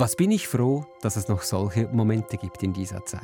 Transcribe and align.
Was 0.00 0.16
bin 0.16 0.30
ich 0.30 0.48
froh, 0.48 0.86
dass 1.02 1.16
es 1.16 1.28
noch 1.28 1.42
solche 1.42 1.86
Momente 1.92 2.38
gibt 2.38 2.62
in 2.62 2.72
dieser 2.72 3.04
Zeit. 3.04 3.20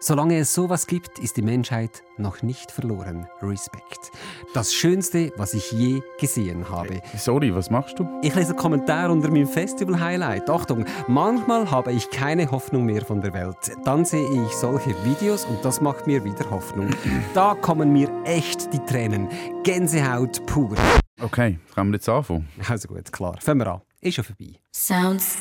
Solange 0.00 0.36
es 0.36 0.52
sowas 0.52 0.86
gibt, 0.86 1.18
ist 1.18 1.38
die 1.38 1.42
Menschheit 1.42 2.02
noch 2.18 2.42
nicht 2.42 2.70
verloren. 2.70 3.26
Respekt. 3.40 4.10
Das 4.52 4.74
Schönste, 4.74 5.32
was 5.38 5.54
ich 5.54 5.72
je 5.72 6.02
gesehen 6.20 6.68
habe. 6.68 7.00
Sorry, 7.16 7.54
was 7.54 7.70
machst 7.70 7.98
du? 7.98 8.06
Ich 8.20 8.34
lese 8.34 8.54
Kommentare 8.54 9.10
unter 9.10 9.30
meinem 9.30 9.46
Festival-Highlight. 9.46 10.50
Achtung, 10.50 10.84
manchmal 11.08 11.70
habe 11.70 11.92
ich 11.92 12.10
keine 12.10 12.50
Hoffnung 12.50 12.84
mehr 12.84 13.02
von 13.02 13.22
der 13.22 13.32
Welt. 13.32 13.72
Dann 13.86 14.04
sehe 14.04 14.28
ich 14.28 14.52
solche 14.52 14.90
Videos 15.06 15.46
und 15.46 15.64
das 15.64 15.80
macht 15.80 16.06
mir 16.06 16.22
wieder 16.22 16.50
Hoffnung. 16.50 16.90
Da 17.32 17.54
kommen 17.54 17.94
mir 17.94 18.10
echt 18.24 18.70
die 18.74 18.78
Tränen. 18.80 19.30
Gänsehaut 19.62 20.44
pur. 20.44 20.76
Okay, 21.22 21.58
können 21.74 21.92
wir 21.92 21.96
jetzt 21.96 22.10
anfangen? 22.10 22.46
Also 22.68 22.88
gut, 22.88 23.10
klar. 23.10 23.36
Fangen 23.40 23.60
wir 23.60 23.68
an. 23.68 23.80
Ist 24.02 24.16
schon 24.16 24.24
vorbei. 24.24 24.60
Sounds 24.70 25.38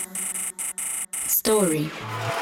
Story. 1.45 1.89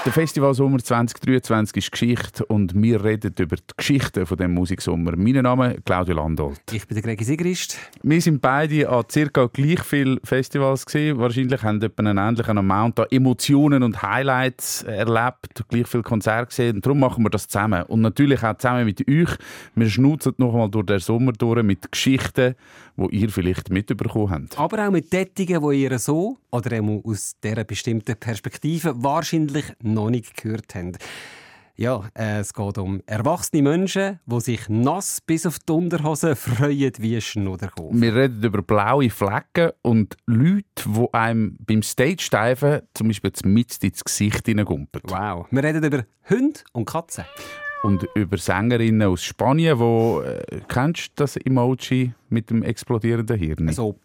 Der 0.05 0.11
Festival 0.11 0.53
Sommer 0.55 0.79
2023 0.79 1.77
ist 1.77 1.91
Geschichte 1.91 2.43
und 2.45 2.73
wir 2.73 3.03
reden 3.03 3.33
über 3.37 3.55
die 3.55 3.63
Geschichte 3.77 4.25
von 4.25 4.35
dem 4.37 4.53
Musiksommer. 4.53 5.15
Mein 5.15 5.33
Name 5.33 5.73
ist 5.73 5.85
Claudio 5.85 6.15
Landolt. 6.15 6.59
Ich 6.71 6.87
bin 6.87 6.95
der 6.95 7.03
Gregi 7.03 7.23
Sigrist. 7.23 7.77
Wir 8.01 8.19
sind 8.19 8.41
beide 8.41 8.89
an 8.89 9.03
circa 9.11 9.45
gleich 9.45 9.81
vielen 9.81 10.19
Festivals 10.23 10.85
gesehen. 10.85 11.19
Wahrscheinlich 11.19 11.61
haben 11.61 11.81
wir 11.81 11.91
einen 11.97 12.17
ähnlichen 12.17 12.57
Amount 12.57 12.99
an 12.99 13.05
Emotionen 13.11 13.83
und 13.83 14.01
Highlights 14.01 14.83
erlebt, 14.83 15.63
gleich 15.69 15.88
viele 15.88 16.03
Konzerte 16.03 16.47
gesehen. 16.47 16.75
Und 16.77 16.85
darum 16.85 16.99
machen 16.99 17.23
wir 17.23 17.29
das 17.29 17.47
zusammen. 17.47 17.83
Und 17.83 18.02
natürlich 18.02 18.43
auch 18.43 18.57
zusammen 18.57 18.85
mit 18.85 19.07
euch. 19.07 19.38
Wir 19.75 19.89
schnutzen 19.89 20.33
noch 20.38 20.53
einmal 20.53 20.69
durch 20.69 20.88
den 20.88 20.99
Sommer 20.99 21.31
durch 21.33 21.61
mit 21.61 21.91
Geschichten, 21.91 22.55
die 22.97 23.15
ihr 23.15 23.29
vielleicht 23.29 23.69
mitbekommen 23.69 24.31
habt. 24.31 24.59
Aber 24.59 24.88
auch 24.88 24.91
mit 24.91 25.11
Tätigen, 25.11 25.61
die 25.69 25.83
ihr 25.83 25.99
so 25.99 26.38
oder 26.49 26.81
aus 27.05 27.35
dieser 27.43 27.63
bestimmten 27.63 28.15
Perspektive 28.15 28.91
wahrscheinlich 28.95 29.66
noch 29.81 30.09
nicht 30.09 30.38
gehört 30.38 30.75
habt. 30.75 30.97
Ja, 31.81 32.03
äh, 32.14 32.39
es 32.39 32.53
geht 32.53 32.78
um 32.78 33.02
erwachsene 33.08 33.64
Menschen, 33.64 34.20
die 34.25 34.39
sich 34.39 34.70
nass 34.70 35.20
bis 35.20 35.48
auf 35.48 35.58
die 35.58 35.72
Unterhose 35.72 36.36
freuen 36.36 36.92
wie 37.00 37.20
Schnudderkopf. 37.20 37.89
Wir 37.94 38.16
reden 38.16 38.44
über 38.44 38.61
blaue 38.61 39.09
Flecken 39.09 39.72
und 39.81 40.16
Leute, 40.28 40.64
die 40.86 41.08
einem 41.14 41.58
beim 41.59 41.81
Stage-Steifen 41.81 42.81
zum 42.94 43.08
Beispiel 43.08 43.31
mit 43.45 43.83
ins 43.83 44.03
Gesicht 44.03 44.45
hineingumpen. 44.45 45.02
Wow. 45.05 45.48
Wir 45.50 45.64
reden 45.64 45.83
über 45.83 46.03
Hunde 46.30 46.59
und 46.73 46.86
Katzen. 46.86 47.26
Und 47.81 48.08
über 48.14 48.38
Sängerinnen 48.38 49.08
aus 49.08 49.23
Spanien, 49.23 49.80
wo 49.80 50.22
äh, 50.22 50.61
kennst 50.67 51.08
du 51.08 51.23
das 51.23 51.36
Emoji 51.36 52.14
mit 52.30 52.52
dem 52.52 52.61
explodierenden 52.61 53.39
Hirn? 53.39 53.73
So 53.73 53.98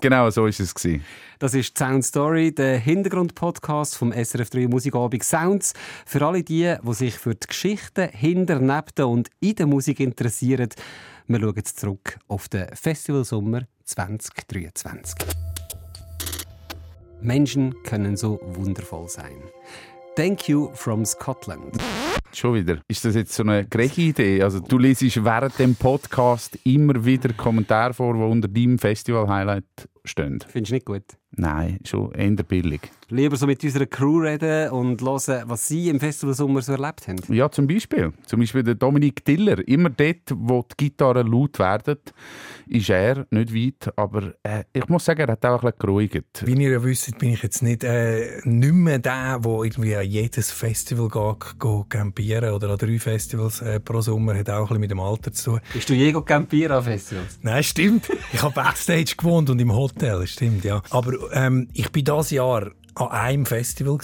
Genau, 0.00 0.30
so 0.30 0.46
ist 0.46 0.60
es 0.60 0.74
gewesen. 0.74 1.04
Das 1.38 1.54
ist 1.54 1.76
Sound 1.76 2.04
Story, 2.04 2.54
der 2.54 2.78
Hintergrundpodcast 2.78 3.96
vom 3.96 4.12
SRF 4.12 4.50
3 4.50 4.68
Musikabend 4.68 5.22
Sounds. 5.22 5.74
Für 6.06 6.26
alle 6.26 6.42
die, 6.42 6.74
die 6.82 6.94
sich 6.94 7.14
für 7.18 7.34
die 7.34 7.46
Geschichten 7.46 8.08
hinter, 8.10 8.60
neben 8.60 9.04
und 9.04 9.28
in 9.40 9.54
der 9.56 9.66
Musik 9.66 10.00
interessieren, 10.00 10.68
wir 11.26 11.40
schauen 11.40 11.54
jetzt 11.56 11.80
zurück 11.80 12.18
auf 12.28 12.48
den 12.48 12.68
Festivalsommer 12.74 13.62
2023. 13.84 15.14
Menschen 17.20 17.74
können 17.84 18.16
so 18.16 18.38
wundervoll 18.42 19.08
sein. 19.08 19.42
Thank 20.16 20.48
you 20.48 20.70
from 20.74 21.04
Scotland. 21.04 21.76
Schon 22.32 22.54
wieder. 22.54 22.78
Ist 22.86 23.04
das 23.04 23.16
jetzt 23.16 23.32
so 23.32 23.42
eine 23.42 23.66
Greg-Idee? 23.66 24.42
Also 24.42 24.60
du 24.60 24.78
lesest 24.78 25.24
während 25.24 25.58
dem 25.58 25.74
Podcast 25.74 26.56
immer 26.64 27.04
wieder 27.04 27.32
Kommentare 27.32 27.94
vor, 27.94 28.14
die 28.14 28.20
unter 28.20 28.46
deinem 28.46 28.78
Festival-Highlight 28.78 29.64
stehen. 30.04 30.38
Findest 30.46 30.70
du 30.70 30.74
nicht 30.74 30.86
gut? 30.86 31.04
Nein, 31.36 31.78
schon 31.84 32.12
eher 32.12 32.30
billig. 32.44 32.80
Lieber 33.08 33.36
so 33.36 33.46
mit 33.46 33.62
unserer 33.62 33.86
Crew 33.86 34.20
reden 34.20 34.70
und 34.70 35.02
hören, 35.02 35.42
was 35.46 35.68
sie 35.68 35.88
im 35.88 36.00
Festivalsommer 36.00 36.62
so 36.62 36.72
erlebt 36.72 37.06
haben. 37.06 37.18
Ja, 37.28 37.50
zum 37.50 37.66
Beispiel. 37.66 38.12
Zum 38.24 38.40
Beispiel 38.40 38.62
der 38.62 38.76
Dominik 38.76 39.24
Diller. 39.24 39.66
Immer 39.68 39.90
dort, 39.90 40.32
wo 40.34 40.62
die 40.62 40.84
Gitarren 40.84 41.30
laut 41.30 41.58
werden, 41.58 41.98
ist 42.66 42.88
er 42.88 43.26
nicht 43.30 43.54
weit. 43.54 43.92
Aber 43.96 44.34
äh, 44.42 44.64
ich 44.72 44.88
muss 44.88 45.04
sagen, 45.04 45.20
er 45.20 45.32
hat 45.32 45.44
auch 45.44 45.62
ein 45.62 45.70
bisschen 45.70 45.78
geruhigt. 45.78 46.46
Wie 46.46 46.54
ihr 46.54 46.70
ja 46.70 46.82
wisst, 46.82 47.18
bin 47.18 47.30
ich 47.30 47.42
jetzt 47.42 47.62
nicht, 47.62 47.84
äh, 47.84 48.40
nicht 48.44 48.72
mehr 48.72 48.98
der, 48.98 49.40
der 49.40 49.52
irgendwie 49.64 49.96
an 49.96 50.06
jedes 50.06 50.50
Festival 50.50 51.08
geht, 51.08 51.60
geht 51.60 51.90
campieren 51.90 52.54
oder 52.54 52.70
an 52.70 52.78
drei 52.78 52.98
Festivals 52.98 53.60
äh, 53.60 53.80
pro 53.80 54.00
Sommer. 54.00 54.36
Hat 54.36 54.50
auch 54.50 54.62
ein 54.62 54.66
bisschen 54.66 54.80
mit 54.80 54.90
dem 54.90 55.00
Alter 55.00 55.32
zu 55.32 55.52
tun. 55.52 55.60
Bist 55.72 55.88
du 55.88 55.94
je 55.94 56.12
campieren 56.12 56.78
an 56.78 56.84
Festivals? 56.84 57.38
Nein, 57.42 57.62
stimmt. 57.62 58.08
Ich 58.32 58.42
habe 58.42 58.54
Backstage 58.54 59.14
gewohnt 59.16 59.50
und 59.50 59.60
im 59.60 59.72
Hotel, 59.72 59.93
stimmt, 60.26 60.64
ja. 60.64 60.82
Aber 60.90 61.12
ähm, 61.32 61.68
ich 61.72 61.90
bin 61.92 62.04
dieses 62.04 62.30
Jahr 62.30 62.70
an 62.94 63.08
einem 63.08 63.46
Festival. 63.46 63.98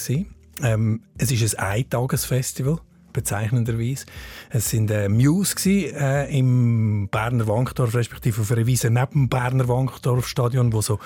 Ähm, 0.62 1.03
es 1.19 1.31
ist 1.31 1.59
ein 1.59 1.78
Eintagesfestival 1.78 2.81
bezeichnenderweise. 3.12 4.06
Es 4.51 4.71
sind 4.71 4.91
äh, 4.91 5.09
Muse 5.09 5.55
gewesen, 5.55 5.97
äh, 5.97 6.39
im 6.39 7.09
Berner 7.11 7.47
Wankdorf, 7.49 7.95
respektive 7.95 8.41
auf 8.41 8.53
einer 8.53 8.67
Wiese 8.67 8.91
neben 8.91 9.12
dem 9.12 9.28
Berner 9.28 9.69
Wankdorf-Stadion, 9.69 10.73
wo 10.73 10.81
so 10.81 10.99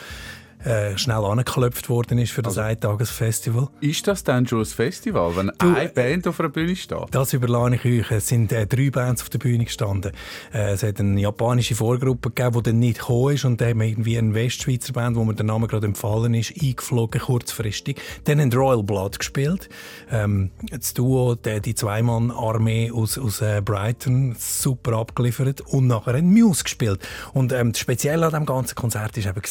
äh, 0.64 0.96
schnell 0.96 1.24
angeklopft 1.24 1.88
worden 1.88 2.18
ist 2.18 2.32
für 2.32 2.42
das 2.42 2.58
also, 2.58 2.68
Eintagesfestival. 2.68 3.68
Ist 3.80 4.06
das 4.06 4.24
dann 4.24 4.46
schon 4.46 4.60
ein 4.60 4.64
Festival, 4.64 5.36
wenn 5.36 5.52
du, 5.58 5.74
eine 5.74 5.88
Band 5.88 6.26
auf 6.26 6.40
einer 6.40 6.48
Bühne 6.48 6.74
steht? 6.74 6.98
Das 7.10 7.32
überlasse 7.32 7.76
ich 7.76 7.84
euch. 7.84 8.10
Es 8.10 8.28
sind 8.28 8.52
äh, 8.52 8.66
drei 8.66 8.90
Bands 8.90 9.22
auf 9.22 9.28
der 9.28 9.38
Bühne 9.38 9.64
gestanden. 9.64 10.12
Äh, 10.52 10.72
es 10.72 10.82
hat 10.82 11.00
eine 11.00 11.20
japanische 11.20 11.74
Vorgruppe 11.74 12.30
gegeben, 12.30 12.56
die 12.56 12.62
dann 12.70 12.78
nicht 12.78 12.98
gekommen 12.98 13.34
ist 13.34 13.44
und 13.44 13.60
dann 13.60 13.70
haben 13.70 13.80
wir 13.80 13.88
irgendwie 13.88 14.18
eine 14.18 14.34
Westschweizer 14.34 14.92
Band, 14.92 15.16
wo 15.16 15.24
mir 15.24 15.34
der 15.34 15.44
Name 15.44 15.66
gerade 15.66 15.86
empfallen 15.86 16.34
ist, 16.34 16.54
eingeflogen 16.60 17.20
kurzfristig. 17.20 18.00
Dann 18.24 18.40
haben 18.40 18.52
Royal 18.52 18.82
Blood 18.82 19.18
gespielt. 19.18 19.68
Ähm, 20.10 20.50
das 20.70 20.94
Duo, 20.94 21.34
die, 21.34 21.60
die 21.60 21.74
Zweimann-Armee 21.74 22.90
aus, 22.90 23.18
aus 23.18 23.40
äh, 23.40 23.60
Brighton, 23.62 24.34
super 24.38 24.98
abgeliefert 24.98 25.60
und 25.62 25.86
nachher 25.86 26.14
ein 26.14 26.32
Muse 26.32 26.64
gespielt. 26.64 27.00
Und 27.32 27.52
ähm, 27.52 27.72
das 27.72 27.80
Spezielle 27.80 28.26
an 28.26 28.32
diesem 28.32 28.46
ganzen 28.46 28.74
Konzert 28.74 29.16
war 29.16 29.30
eben, 29.30 29.42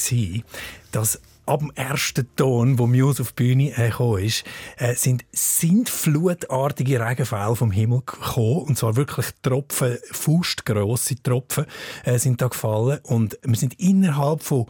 dass 0.93 1.19
ab 1.45 1.59
dem 1.59 1.71
ersten 1.75 2.27
Ton, 2.35 2.79
wo 2.79 2.87
Muse 2.87 3.21
auf 3.21 3.33
die 3.33 3.43
Bühne 3.43 3.71
äh, 3.77 3.89
gekommen 3.89 4.23
ist, 4.23 4.43
äh, 4.77 4.95
sind 4.95 5.25
sintflutartige 5.31 6.99
Regenfälle 6.99 7.55
vom 7.55 7.71
Himmel 7.71 7.99
gekommen. 8.05 8.61
Und 8.61 8.77
zwar 8.77 8.95
wirklich 8.95 9.27
Tropfen, 9.41 9.97
fußgrosse 10.11 11.21
Tropfen 11.21 11.65
äh, 12.05 12.17
sind 12.17 12.41
da 12.41 12.47
gefallen. 12.47 12.99
Und 13.03 13.37
wir 13.43 13.57
sind 13.57 13.79
innerhalb 13.79 14.43
von, 14.43 14.67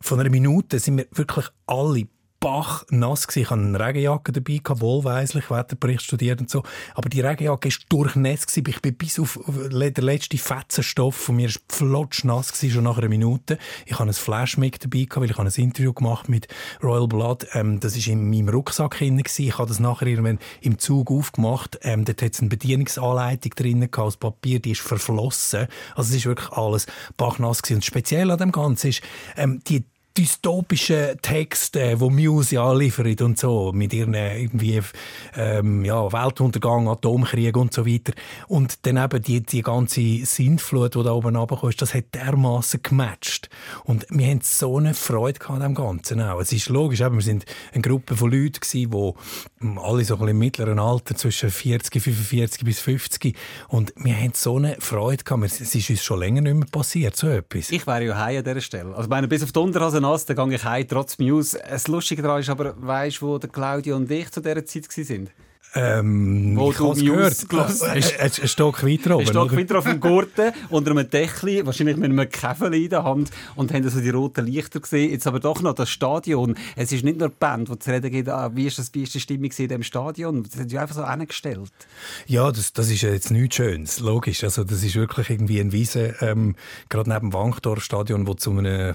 von 0.00 0.20
einer 0.20 0.30
Minute 0.30 0.78
sind 0.78 0.98
wir 0.98 1.06
wirklich 1.12 1.46
alle 1.66 2.06
Bach 2.42 2.84
nass 2.90 3.28
gewesen. 3.28 3.42
Ich 3.42 3.50
hatte 3.50 3.62
eine 3.62 3.78
Regenjacke 3.78 4.32
dabei, 4.32 4.60
wohlweislich, 4.80 5.48
Wetterbericht 5.48 6.02
studiert 6.02 6.40
und 6.40 6.50
so. 6.50 6.64
Aber 6.96 7.08
die 7.08 7.20
Regenjacke 7.20 7.68
war 7.68 7.76
durchnässt 7.88 8.48
gewesen. 8.48 8.68
Ich 8.68 8.82
bin 8.82 8.96
bis 8.96 9.20
auf 9.20 9.38
den 9.46 10.04
letzten 10.04 10.38
Fetzenstoff 10.38 11.14
von 11.14 11.36
mir 11.36 11.50
flotsch 11.68 12.24
nass 12.24 12.52
gewesen, 12.52 12.74
schon 12.74 12.82
nach 12.84 12.98
einer 12.98 13.08
Minute. 13.08 13.58
Ich 13.86 13.96
habe 13.96 14.10
ein 14.10 14.12
Flashmic 14.12 14.80
dabei 14.80 15.04
gehabt, 15.04 15.20
weil 15.20 15.30
ich 15.30 15.38
ein 15.38 15.64
Interview 15.64 15.92
gemacht 15.92 16.28
mit 16.28 16.48
Royal 16.82 17.06
Blood. 17.06 17.46
Ähm, 17.52 17.78
das 17.78 17.94
war 17.96 18.12
in 18.12 18.28
meinem 18.28 18.48
Rucksack 18.48 18.98
drin 18.98 19.18
gewesen. 19.18 19.46
Ich 19.46 19.58
habe 19.58 19.68
das 19.68 19.78
nachher 19.78 20.08
irgendwann 20.08 20.40
im 20.62 20.80
Zug 20.80 21.12
aufgemacht. 21.12 21.78
Ähm, 21.82 22.04
dort 22.04 22.22
hat 22.22 22.32
es 22.32 22.40
eine 22.40 22.48
Bedienungsanleitung 22.48 23.52
drin 23.54 23.80
gehabt, 23.82 23.98
aus 23.98 24.16
Papier, 24.16 24.58
die 24.58 24.72
ist 24.72 24.80
verflossen. 24.80 25.68
Also 25.94 26.10
es 26.10 26.16
ist 26.16 26.26
wirklich 26.26 26.50
alles 26.50 26.86
bachnass 27.16 27.62
gewesen. 27.62 27.76
Und 27.76 27.84
speziell 27.84 28.32
an 28.32 28.38
dem 28.38 28.50
Ganzen 28.50 28.88
ist, 28.88 29.00
ähm, 29.36 29.60
die 29.68 29.84
dystopischen 30.16 31.18
Texte, 31.22 31.98
wo 32.00 32.10
Muse 32.10 32.56
ja 32.56 32.72
liefert 32.72 33.22
und 33.22 33.38
so, 33.38 33.72
mit 33.72 33.92
ihren 33.92 34.14
irgendwie 34.14 34.80
ähm, 35.36 35.84
ja, 35.84 36.12
Weltuntergang, 36.12 36.88
Atomkrieg 36.88 37.56
und 37.56 37.72
so 37.72 37.86
weiter. 37.86 38.12
Und 38.48 38.86
dann 38.86 38.96
eben 38.96 39.22
die, 39.22 39.40
die 39.40 39.62
ganze 39.62 40.24
Sintflut, 40.24 40.94
die 40.94 41.02
da 41.02 41.12
oben 41.12 41.36
runterkommt, 41.36 41.80
das 41.80 41.94
hat 41.94 42.14
dermaßen 42.14 42.82
gematcht. 42.82 43.48
Und 43.84 44.06
wir 44.10 44.26
haben 44.26 44.40
so 44.42 44.76
eine 44.76 44.94
Freude 44.94 45.40
an 45.48 45.60
dem 45.60 45.74
Ganzen 45.74 46.20
auch. 46.20 46.40
Es 46.40 46.52
ist 46.52 46.68
logisch, 46.68 47.00
eben, 47.00 47.16
wir 47.16 47.22
sind 47.22 47.46
eine 47.72 47.82
Gruppe 47.82 48.16
von 48.16 48.30
Leuten 48.30 48.60
gewesen, 48.60 48.90
die 48.90 49.64
hm, 49.64 49.78
alle 49.78 50.04
so 50.04 50.14
ein 50.14 50.18
bisschen 50.18 50.28
im 50.28 50.38
mittleren 50.38 50.78
Alter, 50.78 51.16
zwischen 51.16 51.50
40, 51.50 52.02
45 52.02 52.64
bis 52.64 52.80
50. 52.80 53.36
Und 53.68 53.92
wir 53.96 54.14
haben 54.14 54.32
so 54.34 54.56
eine 54.56 54.76
Freude 54.78 55.24
gehabt. 55.24 55.44
Es 55.44 55.74
ist 55.74 55.90
uns 55.90 56.02
schon 56.02 56.20
länger 56.20 56.42
nicht 56.42 56.54
mehr 56.54 56.68
passiert, 56.70 57.16
so 57.16 57.28
etwas. 57.28 57.70
Ich 57.70 57.86
wäre 57.86 58.04
ja 58.04 58.16
heim 58.16 58.38
an 58.38 58.44
dieser 58.44 58.60
Stelle. 58.60 58.94
Also 58.94 59.08
meine, 59.08 59.28
bis 59.28 59.42
auf 59.42 59.52
die 59.52 59.58
Unterhose 59.58 60.01
nass, 60.02 60.26
dann 60.26 60.36
gehe 60.48 60.56
ich 60.56 60.64
heim, 60.64 60.86
trotz 60.86 61.18
News. 61.18 61.56
Das 61.68 61.88
Lustige 61.88 62.22
daran 62.22 62.40
ist 62.40 62.50
aber, 62.50 62.74
weißt 62.76 63.22
du, 63.22 63.26
wo 63.26 63.38
der 63.38 63.48
Claudio 63.48 63.96
und 63.96 64.10
ich 64.10 64.30
zu 64.30 64.40
dieser 64.40 64.64
Zeit 64.66 64.88
waren? 64.88 65.30
Ähm, 65.74 66.54
Wo 66.56 66.70
ich 66.70 66.76
du 66.76 66.92
Äh, 66.92 67.98
äh, 67.98 68.02
Ein 68.20 68.48
Stock 68.48 68.84
weiter 68.84 69.16
oben. 69.16 69.26
Ein 69.26 69.26
Stock 69.26 69.56
wieder 69.56 69.78
auf 69.78 69.84
dem 69.84 70.00
Gurten, 70.00 70.52
unter 70.68 70.90
einem 70.90 71.08
Deckel, 71.08 71.64
wahrscheinlich 71.64 71.96
mit 71.96 72.10
einem 72.10 72.28
Käfer 72.28 72.70
in 72.72 72.90
der 72.90 73.04
Hand 73.04 73.30
und 73.56 73.72
haben 73.72 73.88
so 73.88 74.00
die 74.00 74.10
roten 74.10 74.44
Lichter 74.44 74.80
gesehen. 74.80 75.10
Jetzt 75.10 75.26
aber 75.26 75.40
doch 75.40 75.62
noch 75.62 75.74
das 75.74 75.88
Stadion. 75.88 76.56
Es 76.76 76.92
ist 76.92 77.04
nicht 77.04 77.18
nur 77.18 77.30
die 77.30 77.34
Band, 77.38 77.70
die 77.70 77.78
zu 77.78 77.90
reden 77.90 78.10
geht, 78.10 78.28
ah, 78.28 78.50
wie, 78.54 78.66
ist 78.66 78.78
das, 78.78 78.90
wie 78.92 79.02
ist 79.02 79.14
die 79.14 79.20
Stimmung 79.20 79.50
in 79.56 79.68
diesem 79.68 79.82
Stadion? 79.82 80.42
Das 80.42 80.60
haben 80.60 80.68
sie 80.68 80.78
einfach 80.78 80.94
so 80.94 81.08
hingestellt. 81.08 81.70
Ja, 82.26 82.52
das, 82.52 82.74
das 82.74 82.90
ist 82.90 83.00
ja 83.00 83.10
jetzt 83.10 83.30
nichts 83.30 83.56
Schönes, 83.56 84.00
logisch. 84.00 84.44
Also 84.44 84.64
das 84.64 84.82
ist 84.82 84.94
wirklich 84.94 85.30
irgendwie 85.30 85.60
ein 85.60 85.72
Wiese, 85.72 86.16
ähm, 86.20 86.54
gerade 86.90 87.08
neben 87.08 87.30
dem 87.30 87.32
Wankdorf-Stadion, 87.32 88.26
wo 88.26 88.34
zu 88.34 88.50
einem 88.50 88.94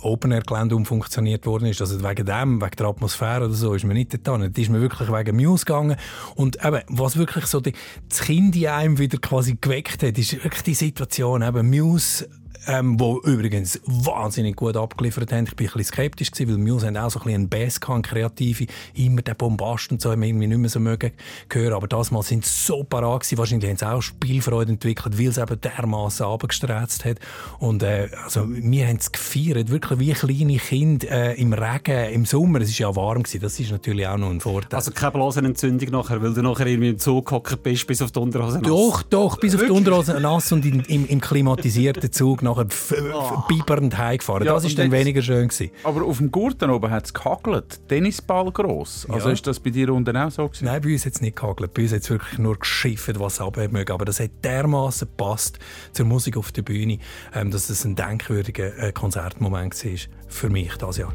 Open-Air-Gelände 0.00 0.74
umfunktioniert 0.74 1.44
worden 1.44 1.66
ist. 1.66 1.82
Also 1.82 2.02
wegen 2.02 2.24
dem, 2.24 2.62
wegen 2.62 2.76
der 2.76 2.86
Atmosphäre 2.86 3.44
oder 3.44 3.54
so, 3.54 3.74
ist 3.74 3.84
man 3.84 3.94
nicht 3.94 4.12
hin. 4.12 4.20
Da 4.24 4.36
ist 4.36 4.70
man 4.70 4.80
wirklich 4.80 5.12
wegen 5.12 5.36
Muse 5.36 5.66
gegangen. 5.66 5.96
Und 6.34 6.64
eben, 6.64 6.82
was 6.88 7.16
wirklich 7.16 7.46
so 7.46 7.60
die, 7.60 7.72
das 8.08 8.20
Kind 8.20 8.56
in 8.56 8.66
einem 8.66 8.98
wieder 8.98 9.18
quasi 9.18 9.56
geweckt 9.60 10.02
hat, 10.02 10.18
ist 10.18 10.32
wirklich 10.32 10.62
die 10.62 10.74
Situation, 10.74 11.42
eben 11.42 11.68
Muse 11.70 12.28
ähm, 12.66 12.98
wo 12.98 13.20
übrigens 13.20 13.80
wahnsinnig 13.86 14.56
gut 14.56 14.76
abgeliefert 14.76 15.32
haben. 15.32 15.44
Ich 15.46 15.56
bin 15.56 15.66
ein 15.66 15.72
bisschen 15.72 15.92
skeptisch 15.92 16.30
gewesen, 16.30 16.50
weil 16.50 16.58
Muse 16.58 16.86
haben 16.86 16.96
auch 16.96 17.10
so 17.10 17.18
ein 17.20 17.24
bisschen 17.24 17.40
einen 17.40 17.48
Bass 17.48 17.80
gehabt, 17.80 18.06
kreative, 18.06 18.66
immer 18.94 19.22
den 19.22 19.36
Bombast 19.36 19.90
und 19.92 20.00
so, 20.00 20.10
haben 20.10 20.20
wir 20.20 20.28
irgendwie 20.28 20.46
nicht 20.46 20.58
mehr 20.58 20.70
so 20.70 20.80
mögen 20.80 21.12
hören. 21.52 21.72
Aber 21.74 21.86
das 21.86 22.10
Mal 22.10 22.22
sind 22.22 22.44
sie 22.44 22.66
so 22.66 22.84
parat 22.84 23.22
gewesen. 23.22 23.38
Wahrscheinlich 23.38 23.70
haben 23.70 23.76
sie 23.76 23.88
auch 23.88 24.02
Spielfreude 24.02 24.72
entwickelt, 24.72 25.18
weil 25.18 25.28
es 25.28 25.38
eben 25.38 25.60
dermassen 25.60 26.26
runtergestreczt 26.26 27.04
hat. 27.04 27.18
Und, 27.58 27.82
äh, 27.82 28.08
also, 28.24 28.46
wir 28.48 28.86
haben 28.86 28.96
es 28.96 29.12
gefeiert, 29.12 29.70
wirklich 29.70 29.98
wie 29.98 30.12
kleine 30.12 30.56
Kinder, 30.56 31.10
äh, 31.10 31.40
im 31.40 31.52
Regen, 31.52 32.12
im 32.12 32.24
Sommer. 32.24 32.60
Es 32.60 32.80
war 32.80 32.90
ja 32.90 32.96
warm 32.96 33.22
gewesen. 33.22 33.40
Das 33.40 33.58
ist 33.60 33.70
natürlich 33.70 34.06
auch 34.06 34.16
noch 34.16 34.30
ein 34.30 34.40
Vorteil. 34.40 34.76
Also 34.76 34.90
keine 34.90 35.12
Blasenentzündung 35.12 35.90
nachher, 35.90 36.22
weil 36.22 36.34
du 36.34 36.42
nachher 36.42 36.66
irgendwie 36.66 36.90
im 36.90 36.98
Zug 36.98 37.26
gehockt 37.26 37.62
bist, 37.62 37.86
bis 37.86 38.02
auf 38.02 38.12
die 38.12 38.18
Unterhose 38.18 38.58
nass. 38.58 38.68
Doch, 38.68 39.02
doch, 39.02 39.36
bis 39.38 39.54
auf 39.54 39.62
die 39.62 39.70
Unterhose 39.70 40.18
nass 40.20 40.50
und 40.52 40.64
in, 40.64 40.80
im, 40.80 41.06
im 41.06 41.20
klimatisierten 41.20 42.10
Zug 42.12 42.42
nachher 42.42 42.53
f- 42.62 42.92
f- 42.92 43.46
bibernd 43.48 43.96
heimgefahren. 43.98 44.46
Ja, 44.46 44.54
das 44.54 44.64
ist 44.64 44.72
und 44.72 44.78
dann 44.78 44.90
jetzt- 44.92 45.00
weniger 45.00 45.22
schön 45.22 45.48
gewesen. 45.48 45.70
Aber 45.84 46.04
auf 46.04 46.18
dem 46.18 46.30
Gurten 46.30 46.70
oben 46.70 46.90
hat 46.90 47.04
es 47.06 47.14
gehagelt. 47.14 47.80
Tennisball 47.88 48.50
gross. 48.52 49.06
Also 49.10 49.28
Ja. 49.28 49.32
ist 49.34 49.46
das 49.46 49.60
bei 49.60 49.70
dir 49.70 49.92
unten 49.92 50.16
auch 50.16 50.30
so 50.30 50.46
gewesen? 50.48 50.64
Nein, 50.66 50.80
bei 50.82 50.92
uns 50.92 51.04
hat 51.06 51.12
es 51.14 51.20
nicht 51.20 51.36
gehagelt. 51.36 51.74
Bei 51.74 51.82
uns 51.82 51.92
hat 51.92 52.00
es 52.02 52.10
wirklich 52.10 52.38
nur 52.38 52.58
geschifft, 52.58 53.18
was 53.18 53.40
abheben 53.40 53.72
möge. 53.72 53.92
Aber 53.92 54.04
das 54.04 54.20
hat 54.20 54.30
dermaßen 54.42 55.08
gepasst 55.08 55.58
zur 55.92 56.06
Musik 56.06 56.36
auf 56.36 56.52
der 56.52 56.62
Bühne, 56.62 56.98
ähm, 57.34 57.50
dass 57.50 57.70
es 57.70 57.84
ein 57.84 57.94
denkwürdiger 57.96 58.76
äh, 58.78 58.92
Konzertmoment 58.92 59.84
war 59.84 59.90
für 60.28 60.48
mich 60.50 60.74
das 60.76 60.96
Jahr. 60.98 61.12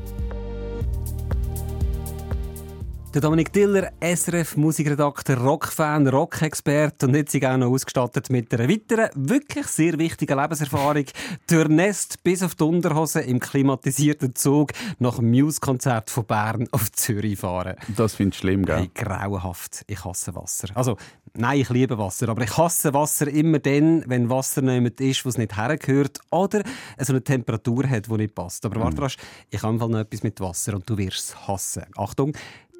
Der 3.11 3.21
Dominik 3.21 3.51
Diller, 3.51 3.91
SRF-Musikredakteur, 4.01 5.37
Rockfan, 5.37 6.07
Rockexperte 6.07 7.07
und 7.07 7.15
jetzt 7.15 7.35
auch 7.43 7.57
noch 7.57 7.71
ausgestattet 7.71 8.29
mit 8.29 8.53
einer 8.53 8.69
weiteren, 8.69 9.09
wirklich 9.15 9.65
sehr 9.65 9.97
wichtigen 9.97 10.39
Lebenserfahrung. 10.39 11.05
Durch 11.47 11.67
Nest 11.69 12.21
bis 12.21 12.43
auf 12.43 12.53
die 12.53 12.65
Unterhose 12.65 13.21
im 13.21 13.39
klimatisierten 13.39 14.35
Zug 14.35 14.73
nach 14.99 15.15
dem 15.15 15.31
Muse-Konzert 15.31 16.11
von 16.11 16.25
Bern 16.25 16.67
auf 16.71 16.91
Zürich 16.91 17.39
fahren. 17.39 17.77
Das 17.97 18.13
finde 18.13 18.35
ich 18.35 18.39
schlimm, 18.41 18.63
gell? 18.63 18.77
Hey, 18.77 18.91
grauenhaft. 18.93 19.85
Ich 19.87 20.05
hasse 20.05 20.35
Wasser. 20.35 20.67
Also, 20.75 20.95
nein, 21.33 21.61
ich 21.61 21.69
liebe 21.71 21.97
Wasser, 21.97 22.29
aber 22.29 22.43
ich 22.43 22.55
hasse 22.55 22.93
Wasser 22.93 23.27
immer 23.27 23.57
dann, 23.57 24.03
wenn 24.05 24.29
Wasser 24.29 24.61
niemand 24.61 25.01
ist, 25.01 25.25
wo 25.25 25.29
es 25.29 25.37
nicht 25.39 25.57
hergehört 25.57 26.19
oder 26.29 26.61
es 26.95 27.07
so 27.07 27.13
eine 27.13 27.23
Temperatur 27.23 27.89
hat, 27.89 28.05
die 28.05 28.17
nicht 28.17 28.35
passt. 28.35 28.63
Aber 28.67 28.79
warte, 28.81 29.01
rasch, 29.01 29.17
ich 29.49 29.63
habe 29.63 29.77
noch 29.77 29.99
etwas 29.99 30.21
mit 30.21 30.39
Wasser 30.39 30.75
und 30.75 30.87
du 30.87 30.95
wirst 30.95 31.29
es 31.29 31.47
hassen. 31.47 31.85
Achtung, 31.97 32.33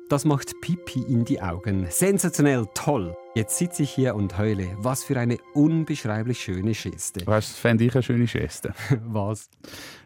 das 0.10 0.26
macht 0.26 0.60
Pipi 0.60 1.02
in 1.08 1.24
die 1.24 1.42
Augen. 1.42 1.86
Sensationell, 1.90 2.68
toll. 2.74 3.16
Jetzt 3.36 3.58
sitze 3.58 3.84
ich 3.84 3.92
hier 3.92 4.16
und 4.16 4.38
heule. 4.40 4.68
Was 4.78 5.04
für 5.04 5.20
eine 5.20 5.38
unbeschreiblich 5.54 6.40
schöne 6.40 6.72
Geste. 6.72 7.26
Weißt 7.28 7.50
du, 7.50 7.54
das 7.54 7.60
fände 7.60 7.84
ich 7.84 7.94
eine 7.94 8.02
schöne 8.02 8.26
Geste. 8.26 8.74
Was? 9.06 9.50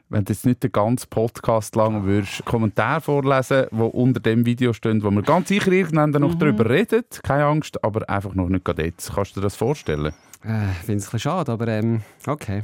Wenn 0.09 0.25
du 0.25 0.33
jetzt 0.33 0.45
nicht 0.45 0.61
den 0.61 0.73
ganzen 0.73 1.09
Podcast 1.09 1.75
lang 1.75 2.03
würdest, 2.03 2.43
Kommentare 2.45 3.01
vorlesen, 3.01 3.67
die 3.71 3.81
unter 3.81 4.19
dem 4.19 4.45
Video 4.45 4.73
stehen, 4.73 5.01
wo 5.01 5.09
wir 5.09 5.23
ganz 5.23 5.47
sicher 5.47 5.71
irgendwann 5.71 6.11
noch 6.11 6.35
darüber 6.35 6.69
reden. 6.69 7.05
Keine 7.23 7.45
Angst, 7.45 7.81
aber 7.83 8.07
einfach 8.09 8.35
noch 8.35 8.49
nicht 8.49 8.65
gerade 8.65 8.85
jetzt. 8.85 9.13
Kannst 9.15 9.35
du 9.35 9.39
dir 9.39 9.45
das 9.45 9.55
vorstellen? 9.55 10.13
Äh, 10.45 10.71
ich 10.71 10.77
finde 10.79 10.97
es 10.97 11.07
ein 11.07 11.11
bisschen 11.11 11.19
schade, 11.19 11.51
aber 11.51 11.67
ähm, 11.69 12.01
okay. 12.27 12.63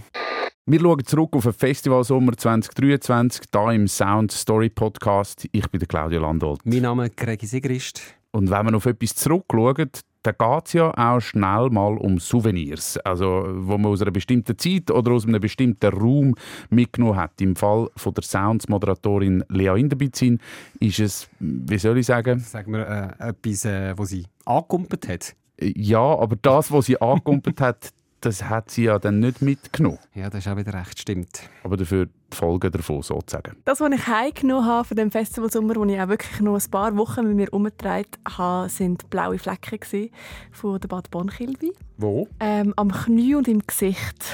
Wir 0.72 0.80
schauen 0.80 1.04
zurück 1.04 1.36
auf 1.36 1.46
den 1.46 1.54
Festivalsommer 1.54 2.38
2023, 2.38 3.46
hier 3.52 3.72
im 3.72 3.88
Sound 3.88 4.32
Story 4.32 4.70
Podcast. 4.70 5.48
Ich 5.52 5.68
bin 5.68 5.80
der 5.80 5.88
Claudio 5.88 6.22
Landolt. 6.22 6.64
Mein 6.64 6.84
Name 6.84 7.08
ist 7.08 7.18
Gregi 7.18 7.48
Sigrist. 7.48 8.04
Und 8.30 8.52
wenn 8.52 8.66
man 8.66 8.76
auf 8.76 8.86
etwas 8.86 9.16
zurückschaut, 9.16 10.02
dann 10.22 10.36
geht 10.38 10.68
es 10.68 10.74
ja 10.74 10.94
auch 10.96 11.22
schnell 11.22 11.72
mal 11.72 11.98
um 11.98 12.20
Souvenirs. 12.20 12.98
Also, 12.98 13.46
wo 13.50 13.80
man 13.80 13.92
aus 13.94 14.04
einer 14.04 14.12
bestimmten 14.12 14.60
Zeit 14.60 14.92
oder 14.92 15.14
aus 15.14 15.26
einem 15.26 15.42
bestimmten 15.42 15.92
Raum 15.92 16.36
mitgenommen 16.70 17.16
hat. 17.16 17.42
Im 17.42 17.56
Fall 17.56 17.90
von 17.96 18.14
der 18.14 18.24
Sounds-Moderatorin 18.24 19.44
Lea 19.50 19.76
Inderbizin 19.76 20.38
ist 20.80 21.00
es, 21.00 21.28
wie 21.40 21.80
soll 21.80 21.98
ich 21.98 22.06
sagen, 22.06 22.42
Sagen 22.42 22.74
wir 22.74 22.88
äh, 23.20 23.30
etwas, 23.30 23.66
äh, 23.66 23.98
wo 23.98 24.06
sie 24.06 24.24
angekumpelt 24.46 25.08
hat. 25.08 25.36
ja, 25.60 26.00
aber 26.00 26.36
das, 26.36 26.72
was 26.72 26.86
sie 26.86 27.02
angekumpelt 27.02 27.60
hat, 27.60 27.92
das 28.22 28.44
hat 28.44 28.72
sie 28.72 28.84
ja 28.84 29.00
dann 29.00 29.20
nicht 29.20 29.42
mitgenommen. 29.42 30.00
Ja, 30.14 30.30
das 30.30 30.46
ist 30.46 30.52
auch 30.52 30.58
wieder 30.58 30.74
recht, 30.74 31.00
stimmt. 31.00 31.42
Aber 31.64 31.78
dafür 31.78 32.08
die 32.08 32.38
Folgen 32.38 32.72
davon 32.72 33.02
sozusagen. 33.02 33.56
Das, 33.66 33.80
was 33.80 33.92
ich 33.92 34.08
heimgenommen 34.08 34.66
habe 34.66 34.88
von 34.88 34.98
dem 34.98 35.12
Festivalsommer, 35.12 35.76
wo 35.76 35.86
ich 35.86 36.00
auch 36.00 36.08
wirklich 36.08 36.40
noch 36.42 36.56
ein 36.56 36.72
paar 36.72 36.96
Wochen 36.98 37.28
mit 37.28 37.36
mir 37.36 37.54
umgetragen 37.54 38.12
habe, 38.38 38.70
sind 38.70 39.10
blaue 39.10 39.40
Flecken 39.40 40.10
von 40.52 40.80
der 40.80 40.88
Bad 40.88 41.10
Bonn-Kilby. 41.12 41.74
Wo? 41.98 42.28
Ähm, 42.40 42.74
am 42.76 42.92
Knie 42.92 43.36
und 43.36 43.48
im 43.48 43.66
Gesicht. 43.66 44.26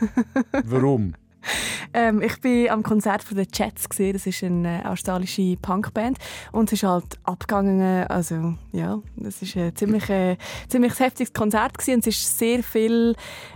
Warum? 0.64 1.14
Ähm, 1.94 2.22
ich 2.22 2.40
bin 2.40 2.70
am 2.70 2.82
Konzert 2.82 3.22
von 3.22 3.36
den 3.36 3.46
Jets 3.52 3.86
gesehen. 3.86 4.14
Das 4.14 4.26
ist 4.26 4.42
eine 4.42 4.82
äh, 4.82 4.86
australische 4.86 5.58
Punkband 5.60 6.16
und 6.50 6.72
es 6.72 6.82
ist 6.82 6.88
halt 6.88 7.18
abgegangen. 7.24 8.06
Also 8.06 8.54
ja, 8.72 8.98
das 9.16 9.42
ist 9.42 9.58
ein 9.58 9.76
ziemlich, 9.76 10.08
äh, 10.08 10.38
ziemlich 10.68 10.98
heftiges 10.98 11.34
Konzert 11.34 11.76
gewesen. 11.76 11.96
und 11.96 12.06
es 12.06 12.16
ist 12.16 12.38
sehr 12.38 12.62
viel 12.62 13.14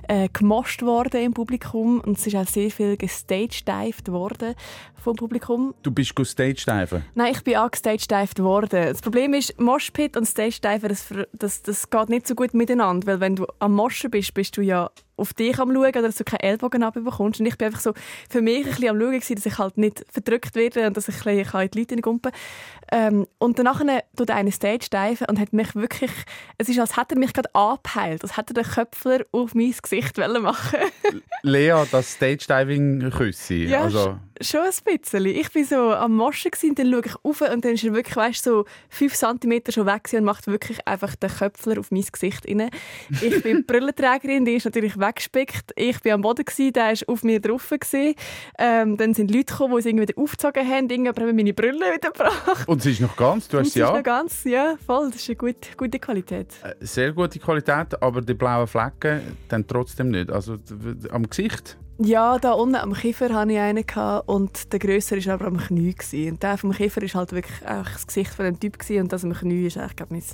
äh, 0.09 0.29
gemoscht 0.31 0.83
worden 0.83 1.23
im 1.23 1.33
Publikum 1.33 2.00
und 2.00 2.19
es 2.19 2.27
ist 2.27 2.37
auch 2.37 2.47
sehr 2.47 2.71
viel 2.71 2.99
gestagedived 2.99 4.12
worden 4.12 4.55
vom 5.06 5.17
Publikum. 5.17 5.73
Du 5.85 5.93
bist 5.93 6.14
stage-diven. 6.20 7.05
Nein, 7.14 7.32
ich 7.32 7.44
bin 7.44 7.56
auch 7.56 7.70
gestagedived 7.70 8.41
worden. 8.41 8.87
Das 8.88 9.00
Problem 9.00 9.35
ist, 9.35 9.58
Moshpit 9.61 10.17
und 10.17 10.26
Stage-Diven, 10.26 10.88
das, 10.88 11.08
das, 11.32 11.62
das 11.62 11.88
geht 11.88 12.08
nicht 12.08 12.26
so 12.26 12.35
gut 12.35 12.55
miteinander, 12.55 13.06
weil 13.06 13.20
wenn 13.20 13.37
du 13.37 13.47
am 13.61 13.73
Moschen 13.73 14.11
bist, 14.11 14.35
bist 14.35 14.56
du 14.56 14.62
ja 14.62 14.91
auf 15.17 15.32
dich 15.32 15.58
am 15.58 15.73
Schauen 15.73 15.88
oder 15.88 16.03
dass 16.03 16.17
du 16.17 16.25
keine 16.25 16.43
Ellbogen 16.43 16.82
abbekommst. 16.82 17.41
Und 17.41 17.47
ich 17.47 17.56
bin 17.56 17.67
einfach 17.67 17.81
so 17.81 17.93
für 18.29 18.43
mich 18.43 18.58
ein 18.58 18.64
bisschen 18.64 18.88
am 18.88 19.00
Schauen, 19.00 19.20
dass 19.20 19.47
ich 19.47 19.58
halt 19.58 19.79
nicht 19.79 20.05
verdrückt 20.11 20.55
werde 20.55 20.87
und 20.87 20.97
dass 20.97 21.09
ich 21.09 21.14
ein 21.25 21.37
bisschen 21.44 21.61
in 21.61 21.70
die 21.70 21.79
Leute 21.79 21.97
gumpen 22.02 22.32
ähm, 22.93 23.27
Und 23.38 23.59
danach 23.59 23.81
tut 24.17 24.31
einer 24.31 24.53
Stage 24.53 24.88
diven 24.93 25.27
und 25.29 25.38
hat 25.38 25.53
mich 25.53 25.75
wirklich, 25.75 26.11
es 26.59 26.69
ist, 26.69 26.79
als 26.79 26.97
hätte 26.97 27.15
er 27.15 27.19
mich 27.19 27.33
gerade 27.33 27.55
angepeilt, 27.55 28.23
als 28.23 28.37
hätte 28.37 28.55
er 28.55 28.62
den 28.62 28.71
Köpfler 28.71 29.25
auf 29.33 29.55
mein 29.55 29.75
Gesicht 29.81 30.19
wollen 30.19 30.43
machen 30.43 30.79
Lea, 31.43 31.85
das 31.91 32.12
Stage-Diving-Küsse. 32.12 33.55
Ja, 33.55 33.83
also, 33.83 34.19
Schon 34.43 34.61
ein 34.61 34.99
bisschen. 34.99 35.27
Ich 35.27 35.55
war 35.55 35.65
so 35.65 35.94
am 35.94 36.17
Moschen 36.17 36.50
und 36.62 36.79
dann 36.79 36.91
schaue 36.91 37.03
ich 37.06 37.15
auf 37.23 37.41
und 37.41 37.65
dann 37.65 37.73
ist 37.73 37.85
er 37.85 37.94
wirklich, 37.94 38.17
weißt, 38.17 38.44
so 38.44 38.67
5 38.90 39.14
cm 39.14 39.62
schon 39.71 39.87
weg 39.87 40.11
und 40.12 40.25
macht 40.25 40.47
wirklich 40.47 40.87
einfach 40.87 41.16
den 41.16 41.31
Köpfler 41.31 41.78
auf 41.81 41.90
mein 41.90 42.05
Gesicht 42.05 42.47
rein. 42.47 42.69
Ich 43.23 43.43
bin 43.43 43.64
Brillenträgerin, 43.66 44.45
die 44.45 44.57
ist 44.57 44.66
natürlich 44.66 44.99
weggespickt. 44.99 45.73
Ich 45.76 46.05
war 46.05 46.12
am 46.12 46.21
Boden, 46.21 46.45
gewesen, 46.45 46.73
der 46.75 46.85
war 46.85 46.95
auf 47.07 47.23
mir 47.23 47.40
drauf. 47.40 47.71
Gewesen. 47.71 48.14
Ähm, 48.59 48.97
dann 48.99 49.14
sind 49.14 49.31
Leute 49.31 49.47
gekommen, 49.47 49.75
die 49.75 49.81
es 49.81 49.87
irgendwie 49.87 50.09
wieder 50.09 50.23
aufgezogen 50.23 50.66
haben. 50.66 50.90
Irgendjemand 50.90 51.19
hat 51.19 51.26
mir 51.26 51.33
meine 51.33 51.55
Brille 51.55 51.95
wieder 51.95 52.11
gebracht. 52.11 52.69
Und 52.76 52.83
sie 52.83 52.90
ist 52.90 53.00
noch 53.00 53.16
ganz, 53.16 53.49
du 53.49 53.59
hast 53.59 53.68
sie 53.68 53.71
sie 53.73 53.80
ist 53.80 53.88
ja. 53.88 53.97
noch 53.97 54.02
ganz, 54.02 54.45
ja, 54.45 54.76
voll. 54.85 55.11
Das 55.11 55.23
ist 55.23 55.30
eine 55.30 55.37
gute, 55.37 55.75
gute 55.78 55.99
Qualität. 55.99 56.49
Sehr 56.80 57.11
gute 57.11 57.38
Qualität, 57.38 58.02
aber 58.02 58.21
die 58.21 58.35
blauen 58.35 58.66
Flecken 58.66 59.38
dann 59.49 59.66
trotzdem 59.66 60.11
nicht. 60.11 60.30
Also 60.30 60.59
am 61.09 61.26
Gesicht. 61.26 61.78
Ja, 61.97 62.38
da 62.38 62.52
unten 62.52 62.75
am 62.75 62.92
Kiefer 62.92 63.33
hatte 63.33 63.52
ich 63.52 63.59
einen 63.59 63.83
und 64.26 64.71
der 64.75 64.78
grössere 64.78 65.25
war 65.25 65.35
aber 65.35 65.47
am 65.47 65.56
Knie. 65.56 65.95
Gewesen. 65.95 66.33
Und 66.33 66.42
der 66.42 66.59
vom 66.59 66.73
Kiefer 66.73 67.00
war 67.00 67.14
halt 67.14 67.33
wirklich 67.33 67.61
das 67.61 68.06
Gesicht 68.06 68.35
von 68.35 68.45
dem 68.45 68.61
Typ 68.61 68.78
gewesen, 68.78 69.04
und 69.04 69.11
das 69.11 69.25
am 69.25 69.33
Knie 69.33 69.68
ist 69.68 69.78
eigentlich, 69.78 69.97
glaube 69.97 70.18
ich, 70.18 70.25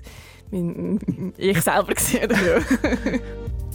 mein, 0.50 0.99
mein, 1.06 1.32
ich 1.37 1.62
selber 1.62 1.94
gewesen, 1.94 3.22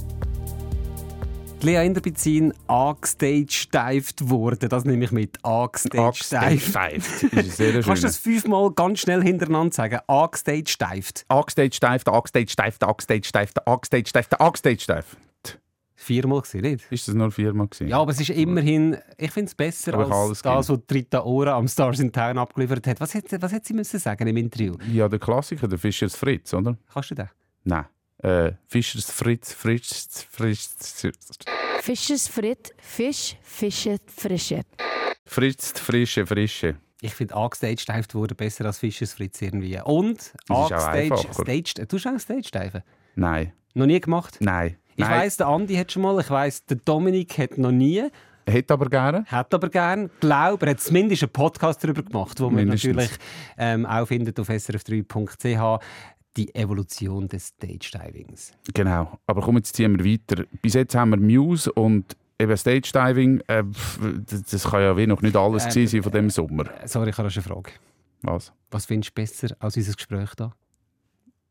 Lea 1.62 1.86
Inderbizin 1.86 2.54
angestagedived 2.68 4.30
wurde. 4.30 4.70
Das 4.70 4.86
nehme 4.86 5.04
ich 5.06 5.12
mit. 5.12 5.38
Sehr 5.44 5.82
Kannst 7.82 8.04
du 8.04 8.08
das 8.08 8.18
fünfmal 8.18 8.72
ganz 8.72 9.00
schnell 9.00 9.24
hintereinander 9.24 9.74
sagen? 9.74 10.00
Angestagedived. 10.08 11.26
Angestagedived, 11.28 12.10
angestagedived, 12.10 12.84
angestagedived, 12.84 13.68
angestagedived, 13.68 14.40
angestagedived. 14.40 15.18
viermal 15.96 16.42
gewesen, 16.42 16.62
nicht? 16.62 16.92
Ist 16.92 17.08
das 17.08 17.16
nur 17.16 17.32
viermal 17.32 17.68
gewesen? 17.68 17.90
Ja, 17.90 18.00
aber 18.00 18.12
es 18.12 18.20
ist 18.20 18.30
immerhin, 18.30 18.98
ich 19.18 19.32
finde 19.32 19.48
es 19.48 19.56
besser 19.56 19.96
Aber 19.96 20.12
als 20.12 20.42
das, 20.42 20.70
was 20.70 20.80
Rita 20.92 21.24
Ora 21.24 21.58
am 21.58 21.68
Stars 21.68 22.00
in 22.00 22.12
Town 22.12 22.38
abgeliefert 22.38 22.86
hat. 22.88 23.02
Was 23.02 23.14
hätte 23.14 23.42
was 23.42 23.52
hätte 23.52 23.68
sie 23.68 23.74
müssen 23.74 24.00
sagen 24.00 24.28
im 24.28 24.38
Interview? 24.38 24.76
Ja, 24.94 25.10
der 25.10 25.20
Klassiker, 25.20 25.68
der 25.68 25.80
Fischers 25.80 26.16
Fritz, 26.16 26.54
oder? 26.54 26.78
Kannst 26.94 27.12
du 27.12 27.16
den? 27.16 27.30
Nein. 27.64 27.86
Äh, 28.20 28.54
Fischers 28.68 29.12
Fritz, 29.12 29.54
Fritz, 29.54 30.26
Fritz, 30.30 31.06
Fisches 31.82 32.28
Frit, 32.28 32.74
Fisch, 32.80 33.38
Fische, 33.44 33.98
Frische. 34.08 34.62
Fritz, 35.26 35.80
Frische, 35.80 36.26
Frische. 36.26 36.76
Ich 37.02 37.14
finde 37.14 37.36
angestagedived 37.36 38.16
wurde 38.16 38.34
besser 38.34 38.66
als 38.66 38.80
Fischers 38.80 39.14
Fritz 39.14 39.42
irgendwie. 39.42 39.80
Und 39.84 40.34
einfacher. 40.50 41.34
staged, 41.34 41.92
du 41.92 41.98
hast 41.98 42.08
auch 42.08 42.20
stage 42.20 42.84
Nein. 43.16 43.54
Noch 43.76 43.86
nie 43.86 44.00
gemacht? 44.00 44.38
Nein. 44.40 44.78
Ich 44.96 45.06
weiss, 45.06 45.38
der 45.38 45.48
Andi 45.48 45.76
hat 45.76 45.92
schon 45.92 46.02
mal, 46.02 46.20
ich 46.20 46.30
weiss, 46.32 46.66
der 46.66 46.78
Dominik 46.78 47.38
hat 47.38 47.60
noch 47.60 47.72
nie, 47.72 48.04
Hätte 48.48 48.74
aber 48.74 48.90
gerne. 48.90 49.26
hat 49.26 49.54
aber 49.54 49.70
gern, 49.70 50.10
glaube 50.20 50.66
er 50.66 50.72
hat 50.72 50.80
zumindest 50.80 51.22
einen 51.22 51.32
Podcast 51.32 51.84
darüber 51.84 52.02
gemacht, 52.02 52.40
wo 52.40 52.46
man 52.46 52.66
Mindestens. 52.66 52.96
natürlich 52.96 53.18
ähm, 53.58 53.86
auch 53.86 54.08
findet 54.08 54.40
auf 54.40 54.50
srf3.ch 54.50 55.84
die 56.38 56.54
Evolution 56.56 57.28
des 57.28 57.48
Stage 57.48 57.90
Divings. 57.92 58.54
Genau. 58.74 59.20
Aber 59.26 59.42
komm, 59.42 59.58
jetzt 59.58 59.76
ziehen 59.76 59.98
wir 59.98 60.06
weiter. 60.06 60.46
Bis 60.62 60.76
jetzt 60.76 60.96
haben 60.96 61.10
wir 61.10 61.18
Muse 61.18 61.72
und 61.74 62.16
eben 62.40 62.56
Stage 62.56 62.92
Diving. 62.94 63.42
Äh, 63.48 63.64
das, 64.52 64.64
kann 64.70 64.82
ja 64.82 64.96
wie 64.96 65.08
noch 65.08 65.22
nicht 65.22 65.36
alles 65.36 65.76
Ähm, 65.76 65.88
sein 65.88 66.04
von 66.04 66.12
dem 66.12 66.30
Sommer. 66.30 66.66
Äh, 66.82 66.88
Sorry, 66.88 67.10
ich 67.10 67.18
habe 67.18 67.30
eine 67.30 67.42
Frage. 67.42 67.72
Was? 68.22 68.54
Was 68.72 68.86
findest 68.86 69.12
du 69.12 69.22
besser 69.22 69.56
als 69.60 69.76
unser 69.78 69.94
Gespräch 69.94 70.34
da? 70.36 70.54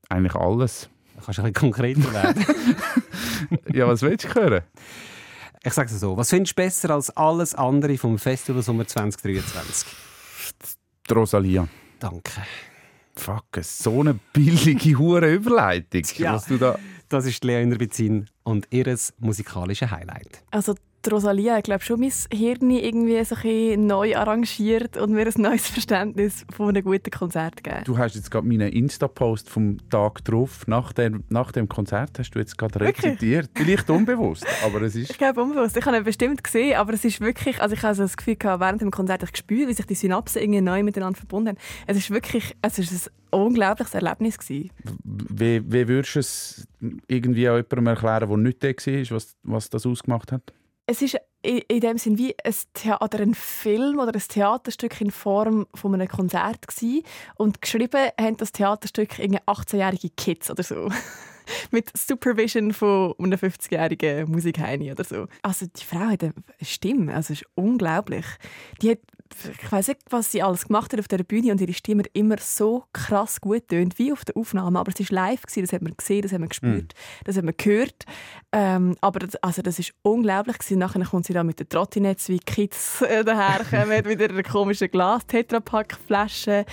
Eigentlich 0.08 0.34
alles. 0.34 0.88
Kannst 1.24 1.38
du 1.38 1.42
ein 1.42 1.52
bisschen 1.52 1.72
konkreter 1.72 2.12
werden? 2.12 2.44
Ja, 3.72 3.86
was 3.86 4.00
willst 4.02 4.24
du 4.24 4.34
hören? 4.34 4.62
ich 5.62 5.72
sage 5.72 5.90
es 5.92 6.00
so. 6.00 6.16
Was 6.16 6.30
findest 6.30 6.52
du 6.56 6.62
besser 6.62 6.90
als 6.90 7.10
alles 7.16 7.54
andere 7.54 7.98
vom 7.98 8.18
Festival 8.18 8.62
Sommer 8.62 8.86
2023? 8.86 9.88
Die 11.08 11.12
Rosalia. 11.12 11.68
Danke. 11.98 12.42
Fuck, 13.16 13.58
so 13.62 14.00
eine 14.00 14.14
billige 14.32 14.98
hure 14.98 15.32
Überleitung. 15.32 16.02
Ja. 16.16 16.34
Was 16.34 16.46
du 16.46 16.58
da... 16.58 16.78
Das 17.08 17.24
ist 17.24 17.44
Lea 17.44 17.62
Innerbizin 17.62 18.28
und 18.42 18.66
ihres 18.70 19.14
musikalische 19.18 19.92
Highlight. 19.92 20.42
Also 20.50 20.74
die 21.06 21.10
Rosalia, 21.10 21.58
ich 21.58 21.64
glaube 21.64 21.82
schon, 21.84 22.00
mein 22.00 22.12
Hirn 22.32 22.70
irgendwie 22.70 23.24
so 23.24 23.36
ein 23.42 23.86
neu 23.86 24.16
arrangiert 24.16 24.96
und 24.96 25.12
mir 25.12 25.26
ein 25.26 25.42
neues 25.42 25.68
Verständnis 25.68 26.44
von 26.54 26.68
einem 26.68 26.82
guten 26.82 27.10
Konzert 27.10 27.62
gegeben. 27.62 27.84
Du 27.84 27.96
hast 27.96 28.14
jetzt 28.16 28.30
gerade 28.30 28.46
meinen 28.46 28.72
Insta-Post 28.72 29.48
vom 29.48 29.78
Tag 29.88 30.24
drauf. 30.24 30.66
Nach 30.66 30.92
dem, 30.92 31.24
nach 31.28 31.52
dem 31.52 31.68
Konzert 31.68 32.18
hast 32.18 32.30
du 32.30 32.38
jetzt 32.38 32.58
gerade 32.58 32.80
rezitiert. 32.80 33.50
Vielleicht 33.54 33.88
unbewusst, 33.88 34.46
aber 34.64 34.82
es 34.82 34.96
ist... 34.96 35.10
Ich 35.10 35.18
glaube 35.18 35.42
unbewusst. 35.42 35.76
Ich 35.76 35.86
habe 35.86 35.96
ihn 35.96 36.04
bestimmt 36.04 36.42
gesehen, 36.42 36.76
aber 36.76 36.92
es 36.92 37.04
ist 37.04 37.20
wirklich, 37.20 37.60
also 37.60 37.74
ich 37.74 37.82
habe 37.82 37.94
so 37.94 38.02
das 38.02 38.16
Gefühl 38.16 38.36
gehabt, 38.36 38.60
während 38.60 38.80
dem 38.80 38.90
Konzert 38.90 39.22
ich 39.22 39.32
gespürt, 39.32 39.68
wie 39.68 39.74
sich 39.74 39.86
die 39.86 39.94
Synapsen 39.94 40.42
irgendwie 40.42 40.60
neu 40.60 40.82
miteinander 40.82 41.18
verbunden 41.18 41.50
haben. 41.50 41.58
Es 41.86 41.96
ist 41.96 42.10
wirklich, 42.10 42.56
es 42.62 42.78
ist 42.78 43.10
ein 43.32 43.40
unglaubliches 43.40 43.94
Erlebnis 43.94 44.38
gewesen. 44.38 44.70
Wie, 45.04 45.62
wie 45.64 45.88
würdest 45.88 46.14
du 46.14 46.20
es 46.20 46.68
irgendwie 47.08 47.48
auch 47.48 47.56
jemandem 47.56 47.86
erklären, 47.88 48.28
der 48.28 48.36
nicht 48.38 48.62
da 48.62 48.68
war, 48.68 49.16
was, 49.16 49.36
was 49.42 49.70
das 49.70 49.86
ausgemacht 49.86 50.32
hat? 50.32 50.52
Es 50.88 51.02
ist 51.02 51.18
in 51.42 51.80
dem 51.80 51.98
Sinn 51.98 52.16
wie 52.16 52.34
ein, 52.44 52.54
Thea 52.74 52.96
ein 53.00 53.34
Film 53.34 53.98
oder 53.98 54.14
ein 54.14 54.20
Theaterstück 54.20 55.00
in 55.00 55.10
Form 55.10 55.66
von 55.74 55.94
einem 55.94 56.08
Konzert 56.08 56.66
gewesen. 56.66 57.02
und 57.36 57.60
geschrieben 57.60 58.10
haben 58.20 58.36
das 58.36 58.52
Theaterstück 58.52 59.18
irgendwie 59.18 59.42
18-jährige 59.42 60.10
Kids 60.10 60.50
oder 60.50 60.62
so. 60.62 60.88
Mit 61.70 61.96
Supervision 61.96 62.72
von 62.72 63.14
einem 63.18 63.38
50-jährigen 63.38 64.30
Musikheini 64.30 64.90
oder 64.90 65.04
so. 65.04 65.26
Also 65.42 65.66
die 65.66 65.84
Frau 65.84 66.06
hat 66.06 66.22
eine 66.22 66.32
Stimme, 66.62 67.14
also 67.14 67.32
ist 67.32 67.44
unglaublich. 67.54 68.24
Die 68.82 68.92
hat, 68.92 68.98
ich 69.62 69.72
weiß 69.72 69.88
nicht, 69.88 70.00
was 70.10 70.32
sie 70.32 70.42
alles 70.42 70.66
gemacht 70.66 70.92
hat 70.92 71.00
auf 71.00 71.08
der 71.08 71.18
Bühne 71.18 71.52
und 71.52 71.60
ihre 71.60 71.72
Stimme 71.72 72.04
hat 72.04 72.10
immer 72.12 72.36
so 72.38 72.84
krass 72.92 73.40
gut 73.40 73.68
tönt 73.68 73.98
wie 73.98 74.12
auf 74.12 74.24
der 74.24 74.36
Aufnahme, 74.36 74.78
aber 74.78 74.92
es 74.96 75.10
war 75.10 75.28
live 75.28 75.42
gewesen, 75.42 75.62
das 75.62 75.72
hat 75.72 75.82
man 75.82 75.96
gesehen, 75.96 76.22
das 76.22 76.32
hat 76.32 76.40
man 76.40 76.48
gespürt, 76.48 76.94
das 77.24 77.36
hat 77.36 77.44
man 77.44 77.54
gehört. 77.56 78.04
Ähm, 78.52 78.96
aber 79.02 79.18
das, 79.18 79.36
also 79.36 79.60
das 79.60 79.78
ist 79.78 79.92
unglaublich 80.02 80.56
gewesen. 80.58 80.78
Nachher 80.78 81.04
kommt 81.04 81.26
sie 81.26 81.34
da 81.34 81.44
mit 81.44 81.60
den 81.60 81.68
Trottinetts 81.68 82.30
wie 82.30 82.38
Kids 82.38 83.02
äh, 83.02 83.22
daherkommen, 83.22 84.02
mit 84.06 84.22
einer 84.22 84.42
komischen 84.42 84.90
Glas 84.90 85.26
Tetrapack 85.26 85.98
Flasche. 86.06 86.64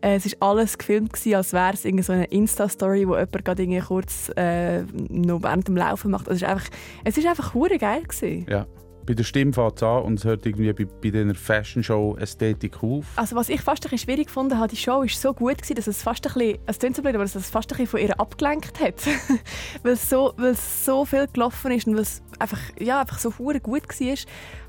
Äh, 0.00 0.16
es 0.16 0.26
ist 0.26 0.40
alles 0.40 0.78
gefilmt 0.78 1.12
gewesen, 1.12 1.34
als 1.34 1.52
wäre 1.52 1.72
es 1.72 2.06
so 2.06 2.12
eine 2.12 2.26
Insta-Story, 2.26 3.08
wo 3.08 3.14
jemand 3.14 3.44
gerade 3.44 3.62
irgendwie 3.62 3.80
kurz 3.80 4.21
äh, 4.30 4.82
noch 5.08 5.42
während 5.42 5.68
dem 5.68 5.76
Laufen 5.76 6.10
macht. 6.10 6.28
Also 6.28 6.36
es 6.36 6.42
ist 6.42 6.48
einfach, 6.48 6.68
es 7.04 7.18
ist 7.18 7.26
einfach 7.26 7.54
hure 7.54 7.78
geil 7.78 8.02
gewesen. 8.02 8.46
Ja. 8.48 8.66
Bei 9.04 9.14
der 9.14 9.24
Stimme 9.24 9.52
fängt 9.52 9.76
es 9.76 9.82
an 9.82 10.02
und 10.04 10.18
es 10.20 10.24
hört 10.24 10.46
irgendwie 10.46 10.72
bei, 10.72 10.84
bei 10.84 11.10
dieser 11.10 11.34
Fashion-Show-Ästhetik 11.34 12.82
auf. 12.84 13.04
Also 13.16 13.34
was 13.34 13.48
ich 13.48 13.60
fast 13.60 13.84
ein 13.84 13.90
bisschen 13.90 14.06
schwierig 14.06 14.26
gefunden 14.26 14.56
habe, 14.58 14.68
die 14.68 14.76
Show 14.76 15.02
ist 15.02 15.20
so 15.20 15.34
gut 15.34 15.58
gewesen, 15.58 15.74
dass 15.74 15.88
es 15.88 16.02
fast 16.02 16.24
ein 16.24 16.32
bisschen, 16.32 16.58
es 16.66 16.78
klingt 16.78 16.94
so 16.94 17.02
blöd, 17.02 17.16
aber 17.16 17.24
dass 17.24 17.34
es 17.34 17.50
fast 17.50 17.72
ein 17.72 17.78
bisschen 17.78 17.88
von 17.88 18.00
ihr 18.00 18.20
abgelenkt 18.20 18.78
hat, 18.80 19.04
weil 19.82 19.94
es 19.94 20.08
so, 20.08 20.32
weil 20.36 20.52
es 20.52 20.84
so 20.84 21.04
viel 21.04 21.26
gelaufen 21.26 21.72
ist 21.72 21.88
und 21.88 21.94
weil 21.94 22.02
es 22.02 22.22
einfach, 22.38 22.60
ja, 22.78 23.00
einfach 23.00 23.18
so 23.18 23.36
hure 23.38 23.58
gut 23.58 23.88
war, 23.88 24.16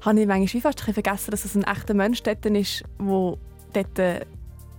habe 0.02 0.20
ich 0.20 0.28
manchmal 0.28 0.62
fast 0.62 0.80
ein 0.80 0.86
bisschen 0.86 0.94
vergessen, 0.96 1.32
dass 1.32 1.46
es 1.46 1.56
ein 1.56 1.64
echter 1.64 1.94
Mensch 1.94 2.24
dort 2.24 2.44
ist, 2.48 2.84
der 3.00 3.38
dort 3.74 4.00
äh, 4.00 4.22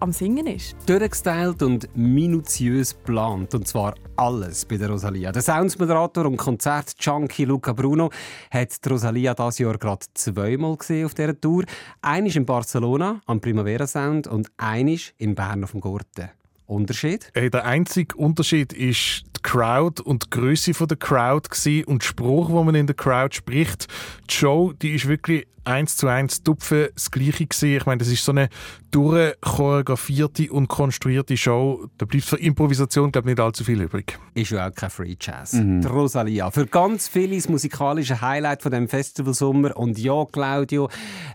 am 0.04 0.12
Singen 0.12 0.46
ist. 0.46 0.76
Durchgestylt 0.84 1.62
und 1.62 1.88
minutiös 1.96 2.94
geplant. 2.94 3.54
Und 3.54 3.66
zwar 3.66 3.94
alles 4.16 4.66
bei 4.66 4.76
der 4.76 4.90
Rosalia. 4.90 5.32
Der 5.32 5.40
Soundsmoderator 5.40 6.26
und 6.26 6.37
Konzert-Junkie 6.37 7.46
Luca 7.46 7.73
Bruno 7.73 8.11
hat 8.50 8.84
die 8.84 8.88
Rosalia 8.90 9.32
dieses 9.32 9.58
Jahr 9.61 9.78
gerade 9.78 10.04
zweimal 10.12 10.76
gesehen 10.76 11.06
auf 11.06 11.14
dieser 11.14 11.40
Tour. 11.40 11.64
Eines 12.02 12.37
in 12.37 12.44
Barcelona 12.44 13.23
am 13.25 13.40
Primavera 13.40 13.87
Sound 13.87 14.26
und 14.26 14.49
eines 14.58 15.14
in 15.16 15.34
Bern 15.34 15.64
auf 15.64 15.70
dem 15.70 15.80
Gurten. 15.80 16.28
Unterschied? 16.66 17.30
Hey, 17.32 17.49
der 17.49 17.64
einzige 17.64 18.14
Unterschied 18.16 18.75
ist 18.75 19.25
die 19.37 19.42
Crowd 19.42 20.02
und 20.02 20.25
die 20.25 20.30
Größe 20.30 20.73
der 20.87 20.99
Crowd 20.99 21.49
und 21.87 22.02
der 22.02 22.06
Spruch, 22.06 22.50
wo 22.50 22.62
man 22.62 22.75
in 22.75 22.87
der 22.87 22.96
Crowd 22.96 23.34
spricht. 23.34 23.88
Die 24.30 24.34
Show, 24.34 24.75
die 24.75 24.96
ist 24.96 25.08
wirklich 25.08 25.46
eins 25.64 25.97
zu 25.97 26.09
eins 26.09 26.42
Tupfen 26.42 26.88
das 26.94 27.11
Gleiche 27.11 27.47
gewesen. 27.47 27.76
Ich 27.76 27.87
meine, 27.87 27.99
das 27.99 28.09
ist 28.09 28.25
so 28.25 28.33
eine 28.33 28.49
durchchoreografierte 28.90 30.52
und 30.52 30.68
konstruierte 30.68 31.37
Show. 31.37 31.87
Da 31.99 32.06
bleibt 32.06 32.25
für 32.26 32.37
Improvisation, 32.38 33.11
glaube 33.11 33.30
ich, 33.30 33.37
nicht 33.37 33.44
allzu 33.44 33.64
viel 33.64 33.80
übrig. 33.83 34.18
Ist 34.35 34.50
ja 34.50 34.68
auch 34.68 34.75
kein 34.75 34.90
Free 34.90 35.16
Jazz. 35.21 35.52
Die 35.52 35.87
Rosalia. 35.87 36.50
Für 36.50 36.66
ganz 36.66 37.09
viele 37.09 37.37
das 37.37 37.49
musikalische 37.49 38.21
Highlight 38.21 38.62
von 38.62 38.73
dem 38.73 38.88
Festivalsommer. 38.88 39.76
Und 39.76 39.99
ja, 39.99 40.25
Claudio, 40.30 40.88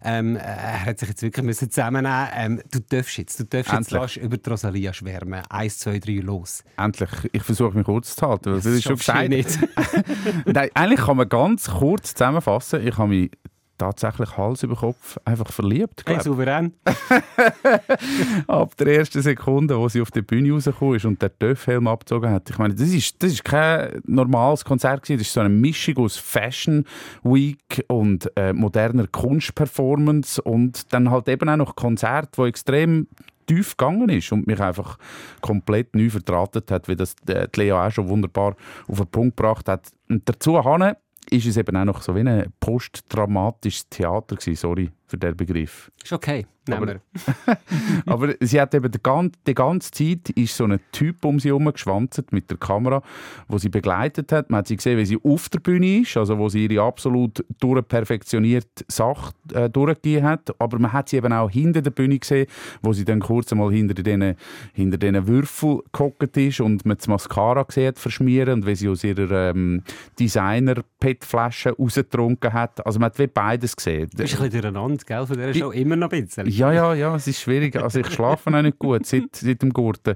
ähm, 0.03 0.35
er 0.37 0.85
hat 0.85 0.99
sich 0.99 1.09
jetzt 1.09 1.21
wirklich 1.21 1.45
müssen 1.45 1.69
zusammennehmen. 1.69 2.27
Ähm, 2.35 2.61
du 2.71 2.79
darfst 2.79 3.17
jetzt, 3.17 3.39
du 3.39 3.43
darfst 3.45 3.71
jetzt 3.71 3.91
Endlich. 3.91 4.01
lass 4.01 4.15
über 4.17 4.37
die 4.37 4.49
Rosalia 4.49 4.93
schwärmen. 4.93 5.41
Eins, 5.49 5.79
zwei, 5.79 5.99
drei, 5.99 6.13
los. 6.13 6.63
Endlich. 6.77 7.09
Ich 7.31 7.43
versuche 7.43 7.75
mich 7.75 7.85
kurz 7.85 8.15
zu 8.15 8.27
halten. 8.27 8.51
weil 8.51 8.57
Das 8.57 8.65
ist 8.65 8.83
schon 8.83 8.97
gesagt. 8.97 9.29
nicht. 9.29 9.59
Nein, 10.45 10.69
eigentlich 10.73 11.01
kann 11.01 11.17
man 11.17 11.27
ganz 11.27 11.69
kurz 11.69 12.13
zusammenfassen. 12.13 12.85
Ich 12.85 12.97
habe 12.97 13.09
mich 13.09 13.31
tatsächlich 13.79 14.37
Hals 14.37 14.61
über 14.61 14.75
Kopf 14.75 15.17
einfach 15.25 15.51
verliebt. 15.51 16.03
Hey, 16.05 16.21
souverän. 16.21 16.73
Ab 18.47 18.77
der 18.77 18.87
ersten 18.87 19.21
Sekunde, 19.23 19.79
wo 19.79 19.89
sie 19.89 20.01
auf 20.01 20.11
die 20.11 20.21
Bühne 20.21 20.51
rausgekommen 20.51 20.95
ist 20.95 21.05
und 21.05 21.21
der 21.21 21.37
Töffhelm 21.37 21.87
abgezogen 21.87 22.29
hat. 22.29 22.49
Ich 22.49 22.57
meine, 22.59 22.75
das 22.75 22.89
ist, 22.89 23.23
das 23.23 23.31
ist 23.31 23.43
kein 23.43 24.01
normales 24.05 24.63
Konzert 24.63 25.01
gewesen. 25.01 25.19
Das 25.19 25.27
ist 25.27 25.33
so 25.33 25.39
eine 25.39 25.49
Mischung 25.49 25.97
aus 25.97 26.17
Fashion 26.17 26.85
Week 27.23 27.83
und 27.87 28.31
äh, 28.35 28.53
moderner 28.53 29.07
Kunstperformance 29.07 30.41
und 30.41 30.93
dann 30.93 31.09
halt 31.09 31.27
eben 31.27 31.49
auch 31.49 31.57
noch 31.57 31.75
Konzert, 31.75 32.37
wo 32.37 32.45
extrem 32.45 33.07
tief 33.47 33.75
gegangen 33.75 34.09
ist 34.09 34.31
und 34.31 34.45
mich 34.45 34.61
einfach 34.61 34.97
komplett 35.41 35.95
neu 35.95 36.09
vertratet 36.09 36.69
hat, 36.69 36.87
wie 36.87 36.95
das 36.95 37.15
äh, 37.27 37.47
die 37.47 37.61
Lea 37.61 37.71
auch 37.71 37.91
schon 37.91 38.07
wunderbar 38.07 38.55
auf 38.87 38.97
den 38.97 39.07
Punkt 39.07 39.37
gebracht 39.37 39.67
hat. 39.67 39.89
Und 40.07 40.27
dazu 40.29 40.63
Hanne, 40.63 40.97
ist 41.31 41.45
es 41.45 41.57
eben 41.57 41.75
auch 41.75 41.85
noch 41.85 42.01
so 42.01 42.15
wie 42.15 42.21
ein 42.21 42.51
postdramatisches 42.59 43.89
Theater 43.89 44.35
gewesen. 44.35 44.55
Sorry 44.55 44.91
für 45.09 45.17
den 45.17 45.35
Begriff. 45.35 45.91
Ist 46.03 46.13
okay. 46.13 46.45
Nehmen 46.69 46.99
Aber-. 47.45 47.57
Aber 48.05 48.35
sie 48.39 48.61
hat 48.61 48.73
eben 48.73 48.91
die 48.91 49.01
ganze, 49.01 49.31
die 49.47 49.53
ganze 49.53 49.91
Zeit 49.91 50.29
ist 50.31 50.55
so 50.55 50.65
ein 50.65 50.79
Typ 50.91 51.25
um 51.25 51.39
sie 51.39 51.49
herum 51.49 51.71
geschwanzt 51.71 52.31
mit 52.31 52.49
der 52.49 52.57
Kamera, 52.57 53.01
wo 53.47 53.57
sie 53.57 53.69
begleitet 53.69 54.31
hat. 54.31 54.49
Man 54.49 54.59
hat 54.59 54.67
sie 54.67 54.75
gesehen, 54.75 54.97
wie 54.97 55.05
sie 55.05 55.17
auf 55.23 55.49
der 55.49 55.59
Bühne 55.59 55.99
ist, 56.01 56.15
also 56.17 56.37
wo 56.37 56.49
sie 56.49 56.65
ihre 56.65 56.83
absolut 56.83 57.43
durchperfektionierte 57.59 58.85
Sache 58.87 59.33
äh, 59.53 59.69
durchgegeben 59.69 60.27
hat. 60.27 60.59
Aber 60.59 60.79
man 60.79 60.93
hat 60.93 61.09
sie 61.09 61.17
eben 61.17 61.33
auch 61.33 61.49
hinter 61.49 61.81
der 61.81 61.91
Bühne 61.91 62.19
gesehen, 62.19 62.47
wo 62.81 62.93
sie 62.93 63.05
dann 63.05 63.19
kurz 63.19 63.51
einmal 63.51 63.71
hinter 63.71 63.95
diesen 63.95 64.35
hinter 64.73 65.27
Würfel 65.27 65.79
gehockt 65.91 66.37
ist 66.37 66.61
und 66.61 66.85
man 66.85 66.97
das 66.97 67.07
Mascara 67.07 67.63
gesehen 67.63 67.87
hat 67.87 67.99
verschmieren 67.99 68.55
und 68.55 68.65
wie 68.65 68.75
sie 68.75 68.89
aus 68.89 69.03
ihrer 69.03 69.51
ähm, 69.51 69.83
Designer-PET-Flasche 70.19 71.71
rausgetrunken 71.71 72.53
hat. 72.53 72.85
Also 72.85 72.99
man 72.99 73.07
hat 73.07 73.19
wie 73.19 73.27
beides 73.27 73.75
gesehen. 73.75 74.09
Du 74.11 74.17
bist 74.17 74.35
ein 74.35 74.43
bisschen 74.43 74.61
durcheinander, 74.61 74.98
gell, 75.05 75.25
von 75.25 75.37
dieser 75.37 75.53
Show. 75.53 75.71
Immer 75.71 75.95
noch 75.95 76.11
ein 76.11 76.25
bisschen. 76.25 76.47
Ja, 76.47 76.71
ja, 76.71 76.93
ja, 76.93 77.15
es 77.15 77.27
ist 77.27 77.41
schwierig. 77.41 77.75
Also 77.75 77.99
ich 77.99 78.07
schlafe 78.07 78.55
auch 78.55 78.61
nicht 78.61 78.79
gut 78.79 79.05
seit, 79.05 79.35
seit 79.35 79.61
dem 79.61 79.71
Gurten. 79.71 80.15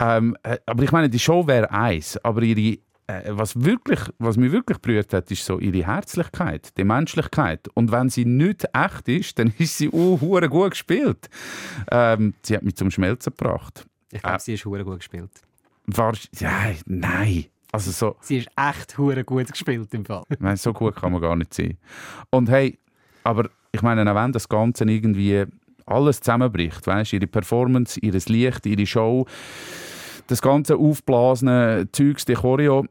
Ähm, 0.00 0.36
äh, 0.42 0.58
aber 0.66 0.82
ich 0.82 0.92
meine, 0.92 1.08
die 1.08 1.18
Show 1.18 1.46
wäre 1.46 1.70
eins, 1.70 2.16
aber 2.24 2.42
ihre 2.42 2.78
äh, 3.06 3.22
was, 3.28 3.62
wirklich, 3.62 4.00
was 4.18 4.36
mich 4.36 4.52
wirklich 4.52 4.78
berührt 4.78 5.12
hat, 5.12 5.30
ist 5.30 5.44
so 5.44 5.58
ihre 5.58 5.86
Herzlichkeit, 5.86 6.76
die 6.76 6.84
Menschlichkeit. 6.84 7.68
Und 7.74 7.92
wenn 7.92 8.08
sie 8.08 8.24
nicht 8.24 8.64
echt 8.72 9.08
ist, 9.08 9.38
dann 9.38 9.52
ist 9.58 9.78
sie 9.78 9.90
uh, 9.90 10.20
hure 10.20 10.48
gut 10.48 10.70
gespielt. 10.70 11.28
Ähm, 11.90 12.34
sie 12.42 12.56
hat 12.56 12.62
mich 12.62 12.76
zum 12.76 12.90
Schmelzen 12.90 13.34
gebracht. 13.36 13.86
Ich 14.10 14.22
glaube, 14.22 14.40
sie 14.40 14.54
ist 14.54 14.64
hure 14.64 14.84
gut 14.84 14.98
gespielt. 14.98 15.30
War, 15.86 16.14
ja, 16.38 16.72
nein. 16.86 17.46
Also 17.72 17.90
so, 17.90 18.16
Sie 18.20 18.38
ist 18.38 18.48
echt 18.56 18.96
hure 18.96 19.24
gut 19.24 19.50
gespielt 19.50 19.92
im 19.92 20.04
Fall. 20.04 20.22
meine, 20.38 20.56
so 20.56 20.72
gut 20.72 20.94
kann 20.94 21.10
man 21.10 21.20
gar 21.20 21.34
nicht 21.34 21.52
sein. 21.52 21.76
Und 22.30 22.48
hey, 22.48 22.78
aber 23.24 23.50
ich 23.74 23.82
meine, 23.82 24.08
auch 24.08 24.14
wenn 24.14 24.30
das 24.30 24.48
Ganze 24.48 24.84
irgendwie 24.84 25.44
alles 25.84 26.20
zusammenbricht, 26.20 26.86
weißt, 26.86 27.12
ihre 27.12 27.26
Performance, 27.26 27.98
ihr 28.00 28.12
Licht, 28.12 28.64
ihre 28.64 28.86
Show, 28.86 29.26
das 30.28 30.40
ganze 30.40 30.76
aufblasene 30.76 31.88
Zeugs, 31.90 32.24
die 32.24 32.34
Choreo, 32.34 32.86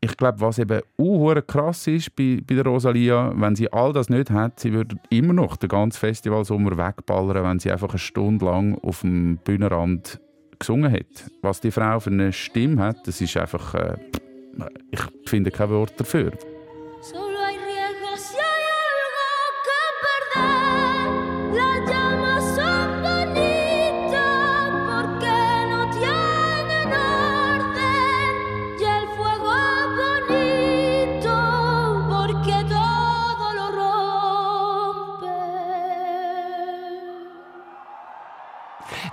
ich 0.00 0.16
glaube, 0.16 0.40
was 0.40 0.58
eben 0.58 0.82
uh, 0.98 1.34
krass 1.46 1.86
ist 1.86 2.14
bei, 2.16 2.42
bei 2.46 2.56
der 2.56 2.66
Rosalia, 2.66 3.32
wenn 3.36 3.54
sie 3.54 3.72
all 3.72 3.92
das 3.92 4.10
nicht 4.10 4.30
hat, 4.30 4.58
sie 4.58 4.72
würde 4.72 4.96
immer 5.08 5.32
noch 5.32 5.56
den 5.56 5.68
ganzen 5.68 5.98
Festivalsommer 5.98 6.76
wegballern, 6.76 7.44
wenn 7.44 7.60
sie 7.60 7.70
einfach 7.70 7.90
eine 7.90 7.98
Stunde 7.98 8.44
lang 8.44 8.76
auf 8.82 9.00
dem 9.02 9.38
Bühnenrand 9.38 10.20
gesungen 10.58 10.92
hat. 10.92 11.30
Was 11.42 11.60
die 11.60 11.70
Frau 11.70 12.00
für 12.00 12.10
eine 12.10 12.32
Stimme 12.32 12.82
hat, 12.82 13.06
das 13.06 13.20
ist 13.20 13.36
einfach, 13.36 13.74
äh, 13.74 13.96
ich 14.90 15.00
finde 15.26 15.52
kein 15.52 15.70
Wort 15.70 15.94
dafür. 15.96 16.32
Solo 17.00 17.33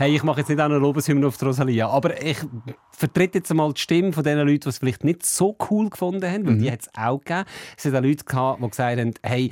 Hey, 0.02 0.16
ich 0.16 0.24
mache 0.24 0.40
jetzt 0.40 0.50
nicht 0.50 0.60
auch 0.60 0.66
eine 0.66 0.80
Lobeshymne 0.80 1.28
auf 1.28 1.38
die 1.38 1.46
Rosalia, 1.46 1.88
aber 1.88 2.20
ich 2.24 2.40
vertrete 2.90 3.38
jetzt 3.38 3.52
einmal 3.52 3.72
die 3.72 3.82
Stimme 3.82 4.12
von 4.14 4.24
den 4.24 4.40
Leuten, 4.40 4.62
die 4.62 4.70
es 4.70 4.80
vielleicht 4.80 5.04
nicht 5.04 5.24
so 5.24 5.56
cool 5.70 5.92
gefunden 5.92 6.28
haben, 6.28 6.48
weil 6.48 6.58
die 6.58 6.72
hat 6.72 6.82
es 6.82 6.90
auch 6.98 7.20
gegeben. 7.20 7.44
Es 7.78 7.86
hat 7.86 7.94
auch 7.94 8.02
Leute 8.02 8.26
gehabt, 8.26 8.64
die 8.64 8.68
gesagt 8.68 9.00
haben, 9.00 9.14
hey, 9.22 9.52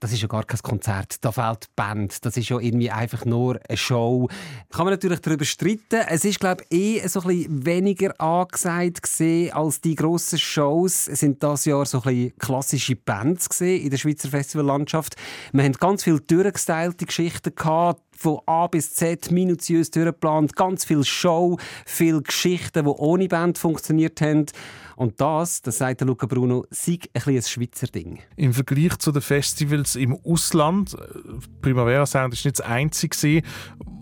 das 0.00 0.12
ist 0.12 0.22
ja 0.22 0.28
gar 0.28 0.44
kein 0.44 0.58
Konzert, 0.62 1.22
da 1.22 1.30
fehlt 1.30 1.64
die 1.64 1.72
Band, 1.76 2.24
das 2.24 2.34
ist 2.38 2.48
ja 2.48 2.58
irgendwie 2.58 2.90
einfach 2.90 3.26
nur 3.26 3.60
eine 3.68 3.76
Show. 3.76 4.28
Kann 4.70 4.86
man 4.86 4.94
natürlich 4.94 5.20
darüber 5.20 5.44
streiten. 5.44 6.00
Es 6.08 6.24
ist, 6.24 6.40
glaube 6.40 6.64
ich, 6.70 6.78
eh 7.04 7.06
so 7.06 7.20
ein 7.20 7.26
bisschen 7.26 7.66
weniger 7.66 8.18
angesagt 8.18 9.02
gesehen 9.02 9.52
als 9.52 9.82
die 9.82 9.96
grossen 9.96 10.38
Shows. 10.38 11.08
Es 11.08 11.20
sind 11.20 11.42
das 11.42 11.66
Jahr 11.66 11.84
so 11.84 11.98
ein 11.98 12.04
bisschen 12.04 12.38
klassische 12.38 12.96
Bands 12.96 13.50
gesehen 13.50 13.82
in 13.82 13.90
der 13.90 13.98
Schweizer 13.98 14.30
Festivallandschaft. 14.30 15.16
Wir 15.52 15.62
haben 15.62 15.74
ganz 15.74 16.04
viele 16.04 16.20
durchgestylte 16.20 17.04
Geschichten 17.04 17.54
gehabt, 17.54 18.00
von 18.20 18.40
A 18.44 18.66
bis 18.66 18.92
Z 18.92 19.30
minutiös 19.30 19.90
durchgeplant, 19.90 20.54
ganz 20.54 20.84
viel 20.84 21.04
Show, 21.04 21.58
viele 21.86 22.20
Geschichten, 22.20 22.84
die 22.84 22.90
ohne 22.90 23.28
Band 23.28 23.56
funktioniert 23.56 24.20
haben. 24.20 24.44
Und 24.96 25.18
das, 25.22 25.62
das 25.62 25.78
sagt 25.78 26.02
Luca 26.02 26.26
Bruno, 26.26 26.66
sei 26.68 26.92
ein 26.92 26.98
bisschen 27.14 27.36
ein 27.36 27.42
Schweizer 27.42 27.86
Ding. 27.86 28.18
Im 28.36 28.52
Vergleich 28.52 28.98
zu 28.98 29.10
den 29.10 29.22
Festivals 29.22 29.96
im 29.96 30.18
Ausland, 30.22 30.92
äh, 30.92 30.98
Primavera 31.62 32.04
Sound 32.04 32.34
ist 32.34 32.44
nicht 32.44 32.58
das 32.58 32.66
einzige, 32.66 33.42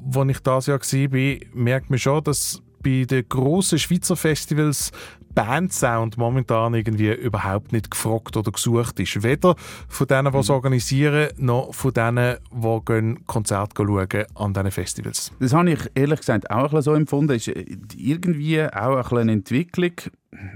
wo 0.05 0.25
ich 0.25 0.41
das 0.41 0.67
Jahr 0.67 0.81
war, 0.81 1.37
merkt 1.55 1.89
man 1.89 2.01
schon, 2.01 2.25
dass 2.25 2.61
bei 2.83 3.05
den 3.05 3.29
grossen 3.29 3.79
Schweizer 3.79 4.17
Festivals 4.17 4.91
Bandsound 5.39 6.19
momentan 6.19 6.75
irgendwie 6.75 7.13
überhaupt 7.13 7.73
nicht 7.73 7.93
gefragt 7.93 8.37
oder 8.37 8.51
gesucht 8.51 8.99
ist. 8.99 9.23
Weder 9.23 9.55
von 9.87 10.09
denen, 10.09 10.33
die 10.33 10.39
es 10.39 10.51
organisieren, 10.51 11.29
noch 11.37 11.73
von 11.73 11.93
denen, 11.93 12.39
die 12.53 12.79
gehen 12.85 13.25
Konzerte 13.25 13.85
schauen 13.87 14.25
an 14.35 14.53
diesen 14.53 14.71
Festivals. 14.73 15.33
Das 15.39 15.53
habe 15.53 15.71
ich 15.71 15.79
ehrlich 15.95 16.19
gesagt 16.19 16.51
auch 16.51 16.57
ein 16.57 16.63
bisschen 16.65 16.83
so 16.83 16.95
empfunden. 16.95 17.37
Es 17.37 17.47
ist 17.47 17.57
äh, 17.57 17.77
irgendwie 17.97 18.61
auch 18.65 18.97
ein 18.97 19.03
bisschen 19.03 19.19
eine 19.19 19.33
Entwicklung, 19.33 19.93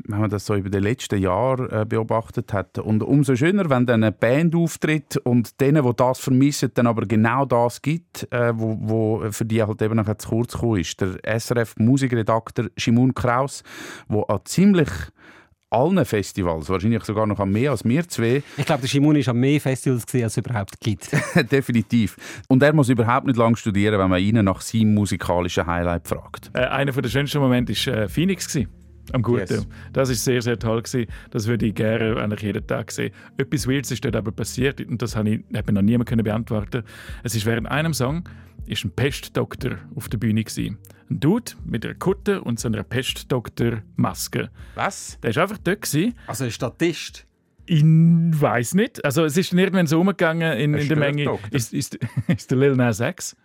wenn 0.06 0.20
man 0.20 0.30
das 0.30 0.46
so 0.46 0.54
über 0.54 0.68
die 0.68 0.78
letzten 0.78 1.18
Jahre 1.20 1.82
äh, 1.82 1.84
beobachtet 1.84 2.52
hat. 2.52 2.78
Und 2.78 3.02
umso 3.02 3.36
schöner, 3.36 3.70
wenn 3.70 3.86
dann 3.86 4.02
eine 4.02 4.12
Band 4.12 4.54
auftritt 4.54 5.16
und 5.18 5.60
denen, 5.60 5.84
die 5.84 5.96
das 5.96 6.18
vermissen, 6.18 6.70
dann 6.74 6.86
aber 6.86 7.06
genau 7.06 7.46
das 7.46 7.80
gibt, 7.80 8.30
äh, 8.32 8.52
wo, 8.54 8.76
wo 8.80 9.30
für 9.30 9.44
die 9.44 9.62
halt 9.62 9.80
eben 9.80 9.96
noch 9.96 10.14
zu 10.16 10.28
kurz 10.28 10.52
gekommen 10.52 10.80
ist. 10.80 11.00
Der 11.00 11.40
SRF-Musikredakteur 11.40 12.68
Shimon 12.76 13.14
Kraus, 13.14 13.62
der 14.08 14.28
an 14.28 14.40
ziemlich 14.72 14.88
allen 15.70 16.04
Festivals, 16.04 16.68
wahrscheinlich 16.68 17.02
sogar 17.04 17.26
noch 17.26 17.38
an 17.38 17.50
mehr 17.50 17.70
als 17.70 17.84
wir 17.84 18.06
zwei, 18.06 18.42
Ich 18.58 18.66
glaube, 18.66 18.82
der 18.82 18.88
Shimon 18.88 19.16
ist 19.16 19.28
an 19.28 19.38
mehr 19.38 19.58
Festivals 19.58 20.04
gesehen, 20.04 20.24
als 20.24 20.36
es 20.36 20.44
überhaupt 20.44 20.78
gibt. 20.80 21.08
definitiv. 21.50 22.16
Und 22.48 22.62
er 22.62 22.74
muss 22.74 22.90
überhaupt 22.90 23.26
nicht 23.26 23.38
lange 23.38 23.56
studieren, 23.56 23.98
wenn 23.98 24.10
man 24.10 24.20
ihn 24.20 24.44
nach 24.44 24.60
seinem 24.60 24.92
musikalischen 24.94 25.66
Highlight 25.66 26.06
fragt. 26.06 26.50
Äh, 26.52 26.66
einer 26.66 26.92
der 26.92 27.08
schönsten 27.08 27.38
Momente 27.38 27.72
war 27.72 27.94
äh, 27.94 28.08
Phoenix. 28.08 28.48
Gewesen, 28.48 28.68
am 29.12 29.22
Guten. 29.22 29.54
Yes. 29.54 29.66
Das 29.92 30.10
ist 30.10 30.24
sehr, 30.24 30.42
sehr 30.42 30.58
toll. 30.58 30.82
Gewesen. 30.82 31.10
Das 31.30 31.46
würde 31.46 31.66
ich 31.66 31.74
gerne 31.74 32.20
eigentlich 32.20 32.42
jeden 32.42 32.66
Tag 32.66 32.90
sehen. 32.90 33.12
Etwas 33.38 33.66
Weirdes 33.66 33.90
ist 33.90 34.04
dort 34.04 34.16
aber 34.16 34.30
passiert 34.30 34.80
und 34.80 35.00
das 35.00 35.16
habe 35.16 35.30
ich, 35.30 35.44
hat 35.54 35.66
mir 35.66 35.72
noch 35.72 35.82
niemand 35.82 36.08
können 36.08 36.22
beantworten 36.22 36.84
Es 37.22 37.34
ist 37.34 37.46
während 37.46 37.66
einem 37.66 37.94
Song 37.94 38.24
ist 38.66 38.84
ein 38.84 38.90
Pestdoktor 38.90 39.78
auf 39.94 40.08
der 40.08 40.18
Bühne. 40.18 40.44
Gewesen. 40.44 40.78
Ein 41.10 41.20
Dude 41.20 41.52
mit 41.64 41.84
einer 41.84 41.94
Kutte 41.94 42.42
und 42.42 42.58
so 42.58 42.68
einer 42.68 42.82
Pestdoktor-Maske. 42.82 44.50
Was? 44.74 45.18
Der 45.22 45.34
war 45.36 45.42
einfach 45.44 45.58
dort. 45.58 45.82
Gewesen. 45.82 46.14
Also 46.26 46.44
ein 46.44 46.50
Statist. 46.50 47.26
Ich 47.66 47.82
weiß 47.84 48.74
nicht. 48.74 49.04
Also 49.04 49.24
es 49.24 49.36
ist 49.36 49.52
irgendwann 49.52 49.86
so 49.86 50.00
umgegangen 50.00 50.58
in, 50.58 50.74
in 50.74 50.88
der 50.88 50.96
Menge. 50.96 51.38
Ist, 51.50 51.72
ist, 51.72 51.98
ist 52.28 52.50
der 52.50 52.58
Lil 52.58 52.76
Nas 52.76 53.00
X. 53.00 53.36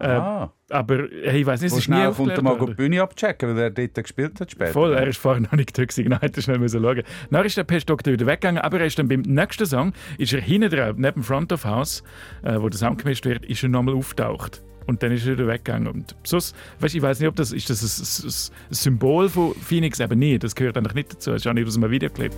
Äh. 0.00 0.48
Aber 0.70 1.08
hey, 1.22 1.40
ich 1.40 1.46
weiß 1.46 1.60
nicht, 1.60 1.72
es 1.72 1.78
ist 1.78 1.88
nie 1.88 1.96
schnell 1.96 2.12
kommt 2.12 2.30
er 2.30 2.42
mal 2.42 2.58
die 2.58 2.74
Bühne 2.74 3.02
abchecken, 3.02 3.50
weil 3.50 3.58
er 3.64 3.70
dort 3.70 3.94
gespielt 3.94 4.40
hat 4.40 4.50
später. 4.50 4.72
Voll, 4.72 4.94
er 4.94 5.06
ist 5.06 5.18
vorher 5.18 5.42
noch 5.42 5.52
nicht 5.52 5.76
da 5.76 5.84
gewesen. 5.84 6.08
Nein, 6.08 6.18
hätte 6.22 6.40
schnell 6.40 6.58
müssen 6.58 6.82
schauen. 6.82 7.02
Dann 7.30 7.44
ist 7.44 7.56
der 7.56 7.64
Pestdoktor 7.64 8.12
wieder 8.12 8.26
weggegangen, 8.26 8.62
aber 8.62 8.80
er 8.80 8.86
ist 8.86 8.98
dann 8.98 9.08
beim 9.08 9.22
nächsten 9.22 9.66
Song, 9.66 9.92
ist 10.16 10.32
er 10.32 10.40
hinten 10.40 10.70
dran, 10.70 10.96
neben 10.96 11.20
dem 11.20 11.22
Front 11.22 11.52
of 11.52 11.64
House, 11.64 12.02
äh, 12.42 12.56
wo 12.58 12.68
der 12.68 12.78
Sound 12.78 13.02
gemischt 13.02 13.26
wird, 13.26 13.44
ist 13.44 13.62
er 13.62 13.68
nochmal 13.68 13.94
auftaucht. 13.94 14.62
Und 14.86 15.02
dann 15.02 15.12
ist 15.12 15.26
er 15.26 15.34
wieder 15.34 15.46
weggegangen. 15.46 15.88
Und 15.88 16.16
sonst, 16.24 16.56
weißt, 16.80 16.94
ich 16.94 17.02
weiß 17.02 17.20
nicht, 17.20 17.28
ob 17.28 17.36
das, 17.36 17.52
ist 17.52 17.68
das 17.68 17.82
ein, 17.82 18.26
ein, 18.26 18.32
ein 18.70 18.74
Symbol 18.74 19.28
von 19.28 19.54
Phoenix 19.54 20.00
eben 20.00 20.18
nicht. 20.18 20.42
Das 20.42 20.54
gehört 20.54 20.76
eigentlich 20.78 20.94
nicht 20.94 21.12
dazu. 21.12 21.30
Das 21.32 21.42
ist 21.42 21.46
auch 21.46 21.52
nicht 21.52 21.68
aus 21.68 21.76
einem 21.76 21.90
Videoclip. 21.90 22.32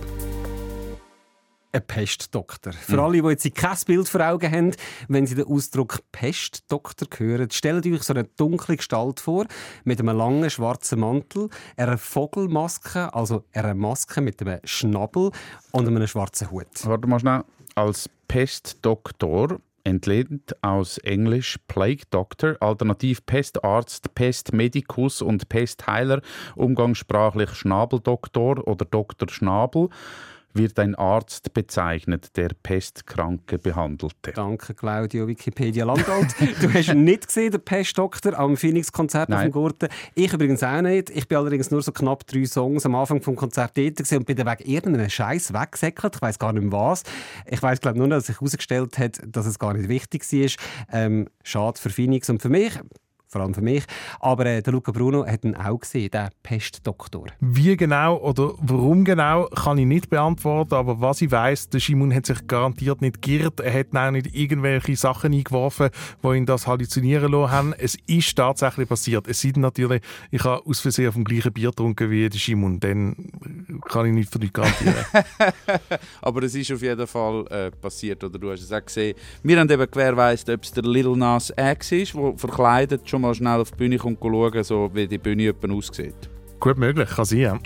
Ein 1.75 1.81
Pestdoktor. 1.87 2.71
Für 2.71 3.01
alle, 3.01 3.19
die 3.19 3.27
jetzt 3.29 3.55
kein 3.55 3.75
Bild 3.87 4.07
vor 4.07 4.21
Augen 4.21 4.51
haben, 4.51 4.71
wenn 5.07 5.25
sie 5.25 5.33
den 5.33 5.47
Ausdruck 5.47 6.01
Pestdoktor 6.11 7.07
hören, 7.17 7.49
stellt 7.49 7.87
euch 7.87 8.03
so 8.03 8.13
eine 8.13 8.25
dunkle 8.25 8.77
Gestalt 8.77 9.19
vor, 9.19 9.47
mit 9.83 9.99
einem 9.99 10.15
langen 10.15 10.47
schwarzen 10.51 10.99
Mantel, 10.99 11.49
einer 11.75 11.97
Vogelmaske, 11.97 13.11
also 13.15 13.45
einer 13.53 13.73
Maske 13.73 14.21
mit 14.21 14.39
einem 14.41 14.59
Schnabel 14.63 15.31
und 15.71 15.87
einem 15.87 16.05
schwarzen 16.05 16.51
Hut. 16.51 16.67
Warte 16.83 17.07
mal 17.07 17.19
schnell. 17.19 17.43
Als 17.73 18.07
Pestdoktor 18.27 19.59
entlehnt 19.83 20.55
aus 20.61 20.99
Englisch 20.99 21.57
Plague 21.67 22.03
Doctor, 22.11 22.55
alternativ 22.59 23.25
Pestarzt, 23.25 24.13
Pestmedicus 24.13 25.23
und 25.23 25.49
Pestheiler, 25.49 26.21
umgangssprachlich 26.55 27.49
Schnabeldoktor 27.55 28.67
oder 28.67 28.85
Doktor 28.85 29.27
Schnabel, 29.29 29.89
wird 30.53 30.79
ein 30.79 30.95
Arzt 30.95 31.53
bezeichnet, 31.53 32.35
der 32.37 32.49
Pestkranke 32.61 33.57
behandelte. 33.57 34.31
Danke, 34.33 34.73
Claudio, 34.73 35.27
Wikipedia 35.27 35.85
Landalt. 35.85 36.35
du 36.61 36.73
hast 36.73 36.93
nicht 36.93 37.27
gesehen, 37.27 37.51
den 37.51 37.61
Pestdoktor, 37.61 38.37
am 38.37 38.57
Phoenix-Konzert 38.57 39.31
auf 39.33 39.41
dem 39.41 39.51
Gurten. 39.51 39.89
Ich 40.15 40.33
übrigens 40.33 40.63
auch 40.63 40.81
nicht. 40.81 41.09
Ich 41.09 41.27
bin 41.27 41.37
allerdings 41.37 41.71
nur 41.71 41.81
so 41.81 41.91
knapp 41.91 42.25
drei 42.27 42.45
Songs 42.45 42.85
am 42.85 42.95
Anfang 42.95 43.21
vom 43.21 43.35
Konzert 43.35 43.77
dort 43.77 43.99
und 44.11 44.25
bin 44.25 44.35
dann 44.35 44.47
wegen 44.47 44.69
irgendeinem 44.69 45.09
Scheiß 45.09 45.53
weggesäckelt. 45.53 46.15
Ich 46.15 46.21
weiß 46.21 46.39
gar 46.39 46.53
nicht 46.53 46.63
mehr 46.63 46.71
was. 46.71 47.03
Ich 47.45 47.61
weiß 47.61 47.81
glaube 47.81 47.97
nur, 47.97 48.07
noch, 48.07 48.17
dass 48.17 48.27
sich 48.27 48.39
herausgestellt 48.39 48.97
hat, 48.97 49.19
dass 49.25 49.45
es 49.45 49.59
gar 49.59 49.73
nicht 49.73 49.89
wichtig 49.89 50.23
war. 50.31 50.49
Ähm, 50.91 51.27
schade 51.43 51.79
für 51.79 51.89
Phoenix 51.89 52.29
und 52.29 52.41
für 52.41 52.49
mich. 52.49 52.79
Vor 53.33 53.41
allem 53.41 53.55
für 53.55 53.61
mich. 53.61 53.83
Aber 54.19 54.45
äh, 54.45 54.61
der 54.61 54.71
Luca 54.71 54.91
Bruno 54.91 55.25
hat 55.25 55.43
ihn 55.43 55.55
auch 55.55 55.79
gesehen, 55.79 56.11
den 56.11 56.29
Pestdoktor. 56.43 57.25
Wie 57.39 57.75
genau 57.75 58.17
oder 58.17 58.53
warum 58.59 59.03
genau, 59.03 59.45
kann 59.47 59.79
ich 59.79 59.87
nicht 59.87 60.11
beantworten. 60.11 60.75
Aber 60.75 61.01
was 61.01 61.19
ich 61.23 61.31
weiß, 61.31 61.69
der 61.69 61.79
Shimon 61.79 62.13
hat 62.13 62.27
sich 62.27 62.45
garantiert 62.45 63.01
nicht 63.01 63.23
geirrt. 63.23 63.59
Er 63.59 63.73
hat 63.73 63.87
auch 63.95 64.11
nicht 64.11 64.35
irgendwelche 64.35 64.95
Sachen 64.95 65.33
eingeworfen, 65.33 65.89
die 66.23 66.27
ihn 66.27 66.45
das 66.45 66.67
halluzinieren 66.67 67.31
lassen 67.31 67.51
haben. 67.51 67.73
Es 67.75 67.97
ist 68.05 68.35
tatsächlich 68.35 68.87
passiert. 68.87 69.27
Es 69.27 69.41
sei 69.41 69.49
denn 69.49 69.63
natürlich, 69.63 70.03
ich 70.29 70.43
habe 70.43 70.63
aus 70.67 70.79
Versehen 70.79 71.07
auf 71.07 71.15
dem 71.15 71.23
gleichen 71.23 71.53
Bier 71.53 71.69
getrunken 71.69 72.11
wie 72.11 72.29
der 72.29 72.37
Shimon. 72.37 72.79
Dann 72.79 73.15
kann 73.89 74.05
ich 74.05 74.13
nicht 74.13 74.31
für 74.31 74.37
dich 74.37 74.53
garantieren. 74.53 74.93
Aber 76.21 76.43
es 76.43 76.53
ist 76.53 76.71
auf 76.71 76.83
jeden 76.83 77.07
Fall 77.07 77.47
äh, 77.47 77.71
passiert, 77.71 78.23
oder 78.23 78.37
du 78.37 78.51
hast 78.51 78.61
es 78.61 78.71
auch 78.71 78.85
gesehen. 78.85 79.15
Wir 79.41 79.59
haben 79.59 79.69
eben 79.71 79.89
gewährleistet, 79.89 80.55
ob 80.55 80.63
es 80.63 80.71
der 80.71 80.83
Little 80.83 81.17
Nas 81.17 81.51
X 81.57 81.91
ist, 81.91 82.13
der 82.13 82.33
verkleidet 82.37 83.09
schon 83.09 83.22
mal 83.23 83.33
schnell 83.33 83.59
auf 83.59 83.71
die 83.71 83.77
Bühne 83.77 83.97
kommt 83.97 84.19
schauen, 84.21 84.63
so 84.63 84.91
wie 84.93 85.07
die 85.07 85.17
Bühne 85.17 85.53
aussieht. 85.69 86.15
Gut 86.59 86.77
möglich, 86.77 87.09
kann 87.09 87.25
sein. 87.25 87.39
Ja. 87.39 87.59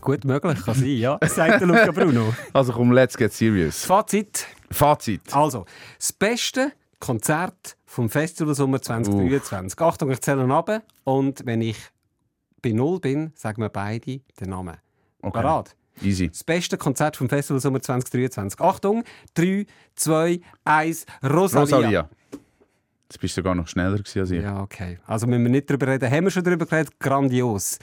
Gut 0.00 0.24
möglich, 0.24 0.58
kann 0.64 0.74
sein, 0.74 0.96
ja. 0.96 1.18
Sagt 1.26 1.60
der 1.60 1.68
Luca 1.68 1.92
Bruno. 1.92 2.34
Also 2.52 2.72
komm, 2.72 2.92
let's 2.92 3.16
get 3.16 3.32
serious. 3.32 3.84
Fazit. 3.84 4.46
Fazit. 4.70 5.34
Also, 5.34 5.66
das 5.98 6.12
beste 6.12 6.72
Konzert 6.98 7.76
vom 7.84 8.08
Festival 8.08 8.54
Sommer 8.54 8.80
2023. 8.80 9.78
Achtung, 9.80 10.10
ich 10.10 10.20
zähle 10.22 10.52
ab 10.52 10.82
und 11.04 11.44
wenn 11.44 11.60
ich 11.60 11.76
bei 12.62 12.72
Null 12.72 12.98
bin, 13.00 13.32
sagen 13.34 13.60
wir 13.60 13.68
beide 13.68 14.20
den 14.40 14.50
Namen. 14.50 14.76
Okay. 15.20 15.32
Parat. 15.32 15.76
Easy. 16.00 16.28
Das 16.28 16.44
beste 16.44 16.78
Konzert 16.78 17.16
vom 17.16 17.28
Festival 17.28 17.60
Sommer 17.60 17.82
2023. 17.82 18.58
Achtung, 18.60 19.04
3, 19.34 19.66
2, 19.96 20.40
1, 20.64 21.06
Rosalia. 21.22 21.60
Rosalia. 21.60 22.08
Jetzt 23.12 23.20
bist 23.20 23.36
du 23.36 23.40
sogar 23.40 23.54
noch 23.54 23.68
schneller 23.68 23.98
als 23.98 24.16
ich. 24.16 24.42
Ja, 24.42 24.62
okay. 24.62 24.98
Also 25.06 25.26
müssen 25.26 25.42
wir 25.42 25.50
nicht 25.50 25.68
darüber 25.68 25.86
reden. 25.88 26.10
Haben 26.10 26.24
wir 26.24 26.30
schon 26.30 26.44
darüber 26.44 26.64
geredet? 26.64 26.98
Grandios. 26.98 27.78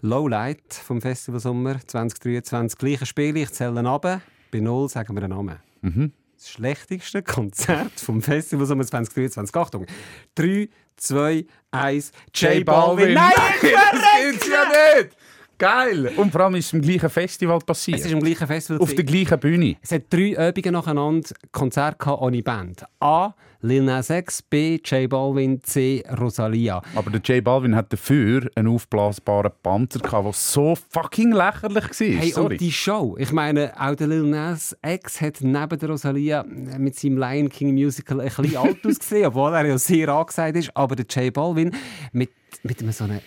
Lowlight 0.00 0.74
vom 0.74 1.00
Festival 1.00 1.38
Sommer 1.38 1.76
2023. 1.86 2.76
Gleiche 2.76 3.06
Spiel, 3.06 3.36
ich 3.36 3.52
zähle 3.52 3.88
ab. 3.88 4.20
Bei 4.50 4.58
Null 4.58 4.88
sagen 4.88 5.14
wir 5.14 5.20
den 5.20 5.30
Namen. 5.30 5.60
Mhm. 5.82 6.12
Das 6.36 6.50
schlechteste 6.50 7.22
Konzert 7.22 7.92
vom 8.00 8.20
Festival 8.20 8.66
Sommer 8.66 8.84
2023. 8.84 9.54
Achtung. 9.54 9.86
3, 10.34 10.68
2, 10.96 11.46
1. 11.70 12.12
J 12.34 12.64
Balvin. 12.64 13.14
Nein, 13.14 13.30
ich 13.62 13.70
das 13.70 14.32
gibt's 14.32 14.48
ja 14.48 14.64
nicht! 14.96 15.16
Geil! 15.58 16.12
Und 16.16 16.30
vor 16.30 16.42
allem 16.42 16.54
ist 16.54 16.66
es 16.66 16.72
im 16.72 16.80
gleichen 16.82 17.10
Festival 17.10 17.58
passiert. 17.58 17.98
Es 17.98 18.06
ist 18.06 18.12
im 18.12 18.20
gleichen 18.20 18.46
Festival. 18.46 18.80
Auf 18.80 18.94
der 18.94 19.04
gleichen 19.04 19.40
Bühne. 19.40 19.76
Es 19.82 19.90
hat 19.90 20.02
drei 20.08 20.48
Übungen 20.48 20.72
nacheinander 20.72 21.28
Konzerte 21.50 21.98
gehabt 21.98 22.22
ohne 22.22 22.42
Band. 22.42 22.84
A. 23.00 23.34
Lil 23.60 23.82
Nas 23.82 24.08
X, 24.08 24.40
B. 24.40 24.78
J 24.84 25.10
Balvin, 25.10 25.60
C. 25.64 26.04
Rosalia. 26.16 26.80
Aber 26.94 27.10
der 27.10 27.20
J 27.20 27.42
Balvin 27.42 27.74
hat 27.74 27.92
dafür 27.92 28.48
einen 28.54 28.68
aufblasbaren 28.68 29.50
Panzer 29.64 29.98
gehabt, 29.98 30.26
der 30.26 30.32
so 30.32 30.76
fucking 30.90 31.32
lächerlich 31.32 31.74
war. 31.74 32.06
Hey, 32.20 32.30
Sorry. 32.30 32.54
und 32.54 32.60
die 32.60 32.70
Show. 32.70 33.16
Ich 33.18 33.32
meine, 33.32 33.72
auch 33.76 33.96
der 33.96 34.06
Lil 34.06 34.22
Nas 34.22 34.76
X 34.86 35.20
hat 35.20 35.38
neben 35.40 35.76
der 35.76 35.88
Rosalia 35.88 36.44
mit 36.44 36.94
seinem 36.94 37.18
Lion 37.18 37.48
King 37.48 37.74
Musical 37.74 38.20
ein 38.20 38.28
bisschen 38.28 38.56
alt 38.58 38.86
ausgesehen, 38.86 39.26
obwohl 39.26 39.52
er 39.52 39.66
ja 39.66 39.76
sehr 39.76 40.08
angesagt 40.08 40.56
ist. 40.56 40.70
Aber 40.76 40.94
der 40.94 41.06
J 41.06 41.34
Balvin 41.34 41.72
mit, 42.12 42.30
mit 42.62 42.78
so 42.94 43.04
einem 43.04 43.18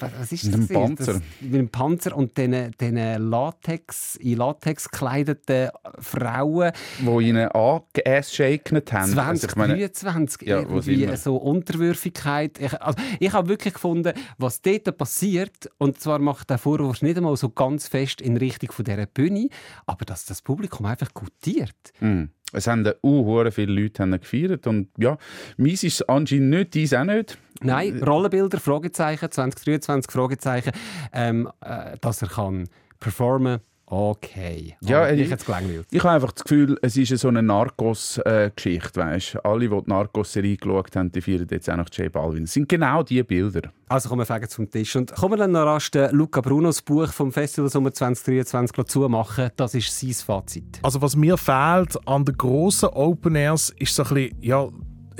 was 0.00 0.32
ist 0.32 0.46
das? 0.46 0.50
Mit 0.50 0.54
einem 0.54 0.68
gewesen? 0.68 0.96
Panzer. 0.96 1.12
Das, 1.12 1.22
mit 1.40 1.54
einem 1.54 1.68
Panzer 1.68 2.16
und 2.16 2.36
diesen, 2.36 2.70
diesen 2.80 3.30
Latex, 3.30 4.16
in 4.16 4.38
Latex 4.38 4.90
gekleideten 4.90 5.70
Frauen. 5.98 6.72
Wo 7.02 7.20
ihnen 7.20 7.48
angeass-shaken 7.48 8.82
haben. 8.92 9.18
Also 9.18 9.46
ich 9.46 9.56
meine, 9.56 9.92
2023 9.92 10.48
Ja, 10.48 10.68
wo 10.68 10.80
sind 10.80 10.94
irgendwie 10.94 11.16
so 11.16 11.36
Unterwürfigkeit. 11.36 12.58
Ich, 12.60 12.80
also, 12.80 12.98
ich 13.18 13.32
habe 13.32 13.48
wirklich 13.48 13.74
gefunden, 13.74 14.12
was 14.38 14.60
dort 14.62 14.96
passiert, 14.96 15.70
und 15.78 16.00
zwar 16.00 16.18
macht 16.18 16.50
der 16.50 16.58
Vorwurf 16.58 17.02
nicht 17.02 17.16
einmal 17.16 17.36
so 17.36 17.48
ganz 17.50 17.88
fest 17.88 18.20
in 18.20 18.36
Richtung 18.36 18.72
von 18.72 18.84
dieser 18.84 19.06
Bühne, 19.06 19.48
aber 19.86 20.04
dass 20.04 20.24
das 20.24 20.42
Publikum 20.42 20.86
einfach 20.86 21.12
gutiert. 21.14 21.76
Mm. 22.00 22.24
Es 22.52 22.66
haben 22.66 22.84
uh, 23.02 23.50
viele 23.50 23.72
Leute 23.72 24.02
haben 24.02 24.12
gefeiert. 24.12 24.66
Und 24.66 24.88
ja, 24.98 25.18
meins 25.56 25.84
ist 25.84 26.08
anscheinend 26.08 26.50
nicht, 26.50 26.74
dies 26.74 26.92
auch 26.94 27.04
nicht. 27.04 27.38
Nein, 27.62 28.02
Rollenbilder, 28.02 28.58
Fragezeichen, 28.58 29.30
2023, 29.30 30.10
Fragezeichen, 30.10 30.72
ähm, 31.12 31.50
äh, 31.60 31.96
dass 32.00 32.22
er 32.22 32.28
kann 32.28 32.68
performen 32.98 33.60
okay. 33.90 34.76
Ja, 34.80 35.06
äh, 35.06 35.20
ich 35.20 35.28
jetzt 35.28 35.44
gelangweilt. 35.44 35.86
Ich 35.90 36.02
habe 36.02 36.14
einfach 36.14 36.32
das 36.32 36.44
Gefühl, 36.44 36.78
es 36.80 36.96
ist 36.96 37.16
so 37.18 37.28
eine 37.28 37.42
Narcos-Geschichte. 37.42 39.00
weißt? 39.00 39.44
Alle, 39.44 39.68
die 39.68 39.80
die 39.80 39.90
Narcos-Serie 39.90 40.56
geschaut 40.56 40.94
haben, 40.96 41.10
die 41.10 41.20
feiern 41.20 41.46
jetzt 41.50 41.68
auch 41.68 41.76
noch 41.76 41.88
J 41.92 42.10
Balvin. 42.10 42.44
Es 42.44 42.52
sind 42.52 42.68
genau 42.68 43.02
diese 43.02 43.24
Bilder. 43.24 43.72
Also 43.88 44.08
kommen 44.08 44.20
wir 44.20 44.26
fegen 44.26 44.48
zum 44.48 44.70
Tisch. 44.70 44.94
Und 44.96 45.12
kommen 45.14 45.32
wir 45.32 45.38
dann 45.38 45.52
noch 45.52 45.66
rasch 45.66 45.90
den 45.90 46.10
Luca 46.12 46.40
Brunos 46.40 46.80
Buch 46.82 47.12
vom 47.12 47.32
Festival 47.32 47.68
Sommer 47.68 47.92
2023 47.92 48.84
zumachen. 48.86 49.50
Das 49.56 49.74
ist 49.74 49.98
sein 49.98 50.12
Fazit. 50.12 50.78
Also 50.82 51.02
was 51.02 51.16
mir 51.16 51.36
fehlt 51.36 51.96
an 52.06 52.24
den 52.24 52.36
grossen 52.36 52.90
Open 52.90 53.34
Airs 53.34 53.70
ist 53.78 53.94
so 53.94 54.04
ein 54.04 54.14
bisschen, 54.14 54.36
ja, 54.40 54.68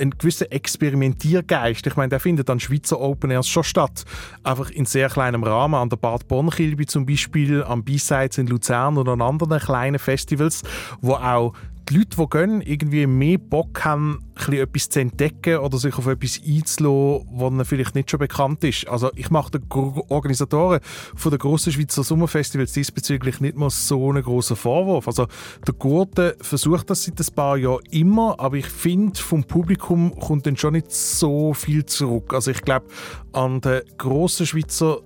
ein 0.01 0.11
gewisser 0.11 0.51
Experimentiergeist. 0.51 1.85
Ich 1.85 1.95
meine, 1.95 2.09
der 2.09 2.19
findet 2.19 2.49
an 2.49 2.59
Schweizer 2.59 2.99
Open 2.99 3.31
Airs 3.31 3.47
schon 3.47 3.63
statt. 3.63 4.03
Einfach 4.43 4.69
in 4.71 4.85
sehr 4.85 5.09
kleinem 5.09 5.43
Rahmen, 5.43 5.75
an 5.75 5.89
der 5.89 5.97
Bad 5.97 6.27
Bonnkilby 6.27 6.85
zum 6.85 7.05
Beispiel, 7.05 7.63
am 7.63 7.83
B-Sides 7.83 8.37
in 8.39 8.47
Luzern 8.47 8.97
oder 8.97 9.13
an 9.13 9.21
anderen 9.21 9.59
kleinen 9.59 9.99
Festivals, 9.99 10.63
wo 11.01 11.13
auch 11.13 11.53
die 11.91 11.97
Leute, 11.97 12.17
die 12.17 12.29
gehen, 12.29 12.61
irgendwie 12.61 13.05
mehr 13.05 13.37
Bock 13.37 13.83
haben, 13.83 14.19
etwas 14.49 14.89
zu 14.89 15.01
entdecken 15.01 15.57
oder 15.57 15.77
sich 15.77 15.97
auf 15.97 16.07
etwas 16.07 16.41
einzulassen, 16.47 17.27
was 17.31 17.67
vielleicht 17.67 17.95
nicht 17.95 18.09
schon 18.09 18.19
bekannt 18.19 18.63
ist. 18.63 18.87
Also 18.87 19.11
ich 19.15 19.29
mache 19.29 19.51
den 19.51 19.65
Organisatoren 19.69 20.79
von 21.15 21.29
der 21.29 21.39
grossen 21.39 21.73
Schweizer 21.73 22.03
Sommerfestivals 22.03 22.71
diesbezüglich 22.71 23.41
nicht 23.41 23.57
mal 23.57 23.69
so 23.69 24.09
einen 24.09 24.23
grossen 24.23 24.55
Vorwurf. 24.55 25.07
Also 25.07 25.27
der 25.67 25.73
Gurte 25.73 26.37
versucht 26.41 26.89
das 26.89 27.03
seit 27.03 27.19
ein 27.19 27.35
paar 27.35 27.57
Jahren 27.57 27.83
immer, 27.91 28.39
aber 28.39 28.55
ich 28.55 28.67
finde, 28.67 29.19
vom 29.19 29.43
Publikum 29.43 30.17
kommt 30.17 30.47
dann 30.47 30.57
schon 30.57 30.73
nicht 30.73 30.91
so 30.91 31.53
viel 31.53 31.85
zurück. 31.85 32.33
Also 32.33 32.51
ich 32.51 32.61
glaube, 32.61 32.87
an 33.33 33.61
den 33.61 33.81
grossen 33.97 34.45
Schweizer 34.45 35.01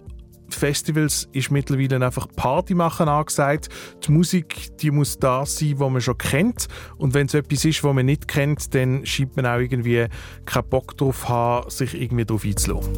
Festivals 0.55 1.27
ist 1.31 1.51
mittlerweile 1.51 2.03
einfach 2.03 2.27
Party 2.35 2.73
machen 2.73 3.07
angesagt. 3.07 3.69
Die 4.05 4.11
Musik, 4.11 4.75
die 4.77 4.91
muss 4.91 5.17
da 5.19 5.45
sein, 5.45 5.69
die 5.69 5.75
man 5.75 6.01
schon 6.01 6.17
kennt. 6.17 6.67
Und 6.97 7.13
wenn 7.13 7.27
es 7.27 7.33
etwas 7.33 7.65
ist, 7.65 7.83
was 7.83 7.93
man 7.93 8.05
nicht 8.05 8.27
kennt, 8.27 8.73
dann 8.73 9.05
schiebt 9.05 9.35
man 9.35 9.45
auch 9.45 9.59
irgendwie 9.59 10.07
keinen 10.45 10.69
Bock 10.69 10.97
drauf 10.97 11.29
haben, 11.29 11.69
sich 11.69 11.99
irgendwie 11.99 12.25
darauf 12.25 12.45
einzulassen. 12.45 12.93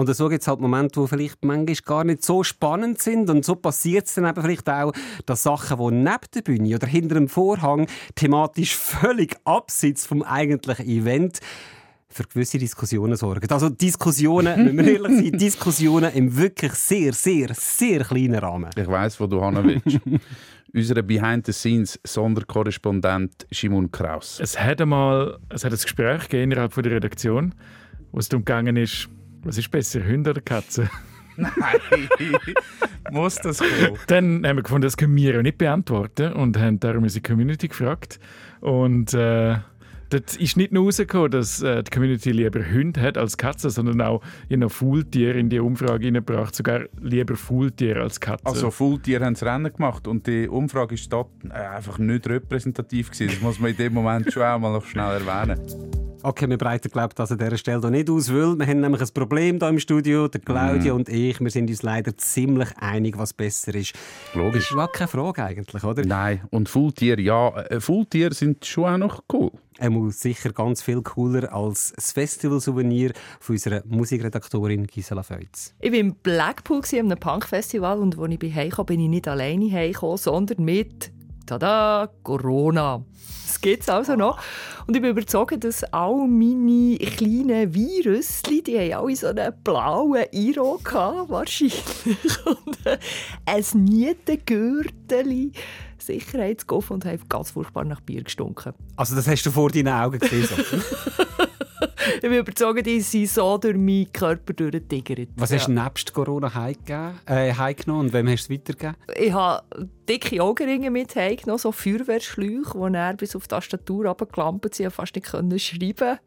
Und 0.00 0.14
so 0.14 0.28
gibt 0.30 0.40
es 0.40 0.48
halt 0.48 0.60
Momente, 0.60 0.98
die 0.98 1.06
vielleicht 1.08 1.44
manchmal 1.44 1.76
gar 1.84 2.04
nicht 2.04 2.24
so 2.24 2.42
spannend 2.42 3.02
sind. 3.02 3.28
Und 3.28 3.44
so 3.44 3.54
passiert 3.54 4.06
es 4.06 4.14
dann 4.14 4.24
eben 4.24 4.40
vielleicht 4.40 4.68
auch, 4.70 4.92
dass 5.26 5.42
Sachen, 5.42 5.76
die 5.76 5.94
neben 5.94 6.20
der 6.34 6.40
Bühne 6.40 6.74
oder 6.74 6.86
hinter 6.86 7.16
dem 7.16 7.28
Vorhang 7.28 7.86
thematisch 8.14 8.74
völlig 8.76 9.36
abseits 9.44 10.06
vom 10.06 10.22
eigentlichen 10.22 10.86
Event 10.86 11.40
für 12.10 12.24
gewisse 12.24 12.58
Diskussionen 12.58 13.16
sorgen. 13.16 13.48
Also 13.50 13.68
Diskussionen, 13.68 14.64
müssen 14.64 14.78
wir 14.78 14.94
ehrlich 14.94 15.30
sein, 15.30 15.32
Diskussionen 15.38 16.12
im 16.12 16.36
wirklich 16.36 16.72
sehr, 16.72 17.12
sehr, 17.12 17.54
sehr 17.54 18.04
kleinen 18.04 18.34
Rahmen. 18.34 18.70
Ich 18.76 18.88
weiss, 18.88 19.20
wo 19.20 19.26
du 19.26 19.44
hin 19.44 19.80
willst. 19.84 20.00
Unser 20.72 21.02
Behind-the-Scenes-Sonderkorrespondent 21.02 23.44
Shimon 23.50 23.90
Kraus. 23.90 24.38
Es 24.40 24.60
hat 24.60 24.80
einmal 24.80 25.40
es 25.48 25.64
hat 25.64 25.72
ein 25.72 25.78
Gespräch 25.78 26.28
gegeben 26.28 26.52
innerhalb 26.52 26.72
von 26.72 26.84
der 26.84 26.92
Redaktion, 26.92 27.54
wo 28.12 28.18
es 28.18 28.28
darum 28.28 28.44
gegangen 28.44 28.76
ist, 28.76 29.08
was 29.42 29.58
ist 29.58 29.68
besser, 29.70 30.06
Hunde 30.06 30.30
oder 30.30 30.40
Katze? 30.40 30.88
Nein, 31.36 31.52
muss 33.10 33.36
das 33.36 33.58
kommen? 33.58 33.98
Dann 34.06 34.46
haben 34.46 34.56
wir 34.56 34.62
gefunden, 34.62 34.82
das 34.82 34.96
können 34.96 35.16
wir 35.16 35.34
ja 35.34 35.42
nicht 35.42 35.58
beantworten 35.58 36.32
und 36.32 36.56
haben 36.58 36.80
darum 36.80 37.04
unsere 37.04 37.22
Community 37.22 37.68
gefragt. 37.68 38.18
Und 38.60 39.14
äh, 39.14 39.58
dort 40.10 40.36
ist 40.36 40.56
nicht 40.56 40.72
nur 40.72 40.84
rausgekommen, 40.84 41.30
dass 41.30 41.62
äh, 41.62 41.82
die 41.82 41.90
Community 41.90 42.32
lieber 42.32 42.60
Hunde 42.60 43.00
hat 43.00 43.16
als 43.16 43.36
Katzen, 43.36 43.70
sondern 43.70 44.00
auch 44.00 44.22
noch 44.48 44.70
Faultiere 44.70 45.38
in 45.38 45.48
die 45.48 45.60
Umfrage 45.60 46.06
hineingebracht, 46.06 46.54
sogar 46.54 46.82
lieber 47.00 47.36
Faultiere 47.36 48.02
als 48.02 48.20
Katzen. 48.20 48.46
Also 48.46 48.70
Fulltier 48.70 49.20
haben 49.20 49.34
das 49.34 49.42
Rennen 49.42 49.72
gemacht 49.72 50.06
und 50.06 50.26
die 50.26 50.48
Umfrage 50.48 50.94
ist 50.94 51.12
dort 51.12 51.30
äh, 51.48 51.52
einfach 51.52 51.98
nicht 51.98 52.28
repräsentativ 52.28 53.10
gewesen. 53.10 53.30
Das 53.30 53.40
muss 53.40 53.58
man 53.58 53.70
in 53.70 53.76
dem 53.76 53.94
Moment 53.94 54.32
schon 54.32 54.42
auch 54.42 54.58
mal 54.58 54.72
noch 54.72 54.84
schnell 54.84 55.20
erwähnen. 55.20 55.60
Okay, 56.22 56.50
wir 56.50 56.58
breiten 56.58 56.90
glaube 56.90 57.14
das 57.14 57.32
an 57.32 57.38
dieser 57.38 57.56
Stelle 57.56 57.80
hier 57.80 57.90
nicht 57.90 58.10
aus, 58.10 58.30
weil 58.30 58.58
wir 58.58 58.66
haben 58.66 58.80
nämlich 58.80 59.00
ein 59.00 59.08
Problem 59.14 59.58
hier 59.58 59.68
im 59.68 59.78
Studio. 59.78 60.28
Der 60.28 60.40
Claudia 60.42 60.92
und 60.92 61.08
ich, 61.08 61.40
wir 61.40 61.50
sind 61.50 61.70
uns 61.70 61.82
leider 61.82 62.16
ziemlich 62.18 62.68
einig, 62.78 63.16
was 63.16 63.32
besser 63.32 63.74
ist. 63.74 63.94
Logisch. 64.34 64.70
Das 64.74 64.84
ist 64.84 64.92
keine 64.92 65.08
Frage 65.08 65.44
eigentlich, 65.44 65.82
oder? 65.82 66.04
Nein, 66.04 66.42
und 66.50 66.68
Fulltier, 66.68 67.18
ja, 67.18 67.56
äh, 67.62 67.80
Fulltier 67.80 68.34
sind 68.34 68.66
schon 68.66 68.84
auch 68.84 68.98
noch 68.98 69.24
cool. 69.32 69.50
Er 69.80 69.88
muss 69.88 70.20
sicher 70.20 70.52
ganz 70.52 70.82
viel 70.82 71.00
cooler 71.00 71.54
als 71.54 71.94
das 71.96 72.12
Festival-Souvenir 72.12 73.12
von 73.40 73.54
unserer 73.54 73.82
Musikredaktorin 73.86 74.86
Gisela 74.86 75.22
Feutz. 75.22 75.72
Ich 75.80 75.90
war 75.90 75.98
im 75.98 76.16
Blackpool 76.16 76.82
einem 76.92 77.18
Punkfestival 77.18 77.98
und 77.98 78.18
als 78.18 78.32
ich 78.32 78.38
bin, 78.38 78.54
bin 78.84 79.00
ich 79.00 79.08
nicht 79.08 79.26
alleine 79.26 79.72
heimgekommen, 79.72 80.18
sondern 80.18 80.62
mit 80.66 81.10
Tada, 81.50 82.08
Corona. 82.22 83.04
Das 83.44 83.60
gibt 83.60 83.82
es 83.82 83.88
also 83.88 84.14
noch. 84.14 84.38
Und 84.86 84.94
ich 84.94 85.02
bin 85.02 85.10
überzeugt, 85.10 85.64
dass 85.64 85.82
all 85.92 86.28
meine 86.28 86.96
kleinen 86.96 87.74
Virus, 87.74 88.42
die 88.42 88.62
haben 88.78 88.92
alle 88.92 89.16
so 89.16 89.26
einen 89.26 89.52
blauen 89.64 90.26
Iro 90.30 90.78
gehabt, 90.84 91.28
wahrscheinlich. 91.28 91.82
Und 92.44 92.86
äh, 92.86 92.98
ein 93.46 93.64
Nietengürtel, 93.74 95.50
Sicherheitsgolf 95.98 96.92
und 96.92 97.04
haben 97.04 97.20
ganz 97.28 97.50
furchtbar 97.50 97.84
nach 97.84 98.00
Bier 98.00 98.22
gestunken. 98.22 98.72
Also 98.94 99.16
das 99.16 99.26
hast 99.26 99.44
du 99.44 99.50
vor 99.50 99.70
deinen 99.70 99.88
Augen 99.88 100.20
gesehen. 100.20 100.46
So. 100.46 100.54
Ich 102.14 102.20
bin 102.20 102.32
überzeugt, 102.32 102.86
die 102.86 103.00
sind 103.00 103.28
so 103.28 103.58
durch 103.58 103.76
meinen 103.76 104.12
Körper 104.12 104.52
durchgetigert. 104.52 105.28
Was 105.36 105.52
hast 105.52 105.68
du 105.68 105.72
nebst 105.72 106.12
Corona 106.12 106.50
äh, 107.26 107.52
heimgenommen 107.52 108.06
und 108.06 108.12
wem 108.12 108.28
hast 108.28 108.48
du 108.48 108.54
es 108.54 108.58
weitergegeben? 108.60 108.96
Ich 109.16 109.32
habe 109.32 109.88
dicke 110.08 110.42
Augenringe 110.42 110.90
mit 110.90 111.14
heimgenommen, 111.14 111.58
so 111.58 111.72
Feuerwehrschläuche, 111.72 112.90
die 112.90 112.96
er 112.96 113.14
bis 113.14 113.36
auf 113.36 113.44
die 113.44 113.48
Tastatur 113.48 114.06
runtergeklampert 114.06 114.74
sind. 114.74 114.88
Ich 114.88 114.94
fast 114.94 115.14
nicht 115.14 115.30
können 115.30 115.58
schreiben 115.58 116.18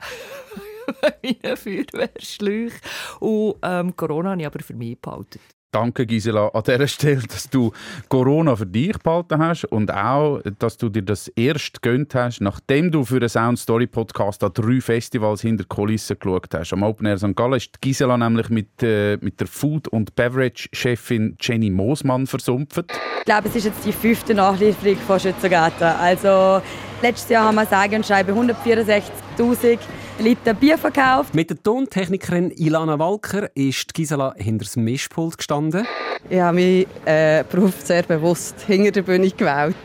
Meine 1.23 1.57
Feuerwehrschläuche. 1.57 2.79
Und 3.19 3.55
ähm, 3.63 3.95
Corona 3.95 4.31
habe 4.31 4.41
ich 4.41 4.47
aber 4.47 4.59
für 4.59 4.73
mich 4.73 4.99
behalten. 4.99 5.39
Danke, 5.73 6.05
Gisela, 6.05 6.49
an 6.49 6.61
dieser 6.61 6.87
Stelle, 6.87 7.23
dass 7.23 7.49
du 7.49 7.71
Corona 8.07 8.55
für 8.55 8.67
dich 8.67 8.95
behalten 8.99 9.39
hast 9.39 9.65
und 9.65 9.91
auch, 9.91 10.39
dass 10.59 10.77
du 10.77 10.87
dir 10.87 11.01
das 11.01 11.29
erst 11.29 11.81
gönnt 11.81 12.13
hast, 12.13 12.41
nachdem 12.41 12.91
du 12.91 13.03
für 13.03 13.19
den 13.19 13.27
Sound 13.27 13.57
Story 13.57 13.87
Podcast 13.87 14.43
an 14.43 14.51
drei 14.53 14.81
Festivals 14.81 15.41
hinter 15.41 15.63
Kulissen 15.63 16.19
geschaut 16.19 16.53
hast. 16.53 16.73
Am 16.73 16.83
Open 16.83 17.07
Air 17.07 17.17
St. 17.17 17.35
Gallen 17.35 17.53
ist 17.53 17.81
Gisela 17.81 18.15
nämlich 18.17 18.49
mit, 18.49 18.83
äh, 18.83 19.17
mit 19.21 19.39
der 19.39 19.47
Food- 19.47 19.87
und 19.87 20.15
Beverage-Chefin 20.15 21.37
Jenny 21.41 21.71
Moosmann 21.71 22.27
versumpft. 22.27 22.85
Ich 23.19 23.25
glaube, 23.25 23.47
es 23.47 23.55
ist 23.55 23.63
jetzt 23.63 23.83
die 23.83 23.93
fünfte 23.93 24.35
Nachlieferung 24.35 24.97
von 24.97 25.19
Schützengarten. 25.19 25.87
Also 25.87 26.61
letztes 27.03 27.29
Jahr 27.29 27.45
haben 27.45 27.55
wir 27.55 27.65
sage 27.65 27.97
und 27.97 28.05
schreibe 28.05 28.31
164'000 28.31 29.77
Liter 30.19 30.53
Bier 30.53 30.77
verkauft. 30.77 31.35
Mit 31.35 31.49
der 31.49 31.61
Tontechnikerin 31.61 32.51
Ilana 32.51 32.97
Walker 32.97 33.49
ist 33.55 33.89
die 33.89 33.93
Gisela 33.93 34.33
hinter 34.37 34.63
das 34.63 34.77
Mischpult 34.77 35.37
gestanden. 35.37 35.85
Ich 36.29 36.39
habe 36.39 36.55
meinen 36.55 36.85
äh, 37.05 37.43
Beruf 37.49 37.81
sehr 37.81 38.03
bewusst 38.03 38.55
hinter 38.65 38.91
der 38.91 39.01
Bühne 39.01 39.29
gewählt. 39.29 39.75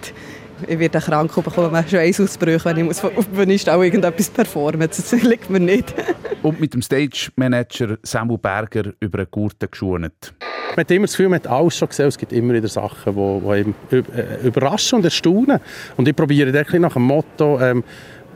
Ich 0.66 0.78
werde 0.78 1.00
krank 1.00 1.36
und 1.36 1.44
bekomme 1.44 1.84
Schweißausbrüche, 1.86 2.64
wenn 2.64 2.78
ich 2.78 2.84
muss 2.84 3.04
auf 3.04 3.26
der 3.34 3.46
und 3.46 3.66
irgendetwas 3.66 4.30
performen 4.30 4.88
Das 4.88 5.12
liegt 5.12 5.50
mir 5.50 5.60
nicht. 5.60 5.94
Und 6.42 6.60
mit 6.60 6.74
dem 6.74 6.82
Stage-Manager 6.82 7.98
Samu 8.02 8.38
Berger 8.38 8.92
über 9.00 9.18
einen 9.18 9.28
Gurten 9.30 9.70
geschont. 9.70 10.34
Man 10.70 10.84
hat 10.84 10.90
immer 10.90 11.06
das 11.06 11.12
Gefühl, 11.12 11.28
man 11.28 11.40
hat 11.40 11.46
alles 11.46 11.76
schon 11.76 11.88
gesehen. 11.88 12.08
Es 12.08 12.18
gibt 12.18 12.32
immer 12.32 12.54
wieder 12.54 12.68
Sachen, 12.68 13.14
die, 13.14 13.40
die 13.46 13.58
eben 13.58 13.74
äh, 13.90 14.46
überraschen 14.46 14.98
und 14.98 15.04
erstaunen. 15.04 15.60
Und 15.96 16.06
ich 16.06 16.14
probiere 16.14 16.52
da 16.52 16.78
nach 16.78 16.92
dem 16.92 17.02
Motto, 17.02 17.60
ähm, 17.60 17.82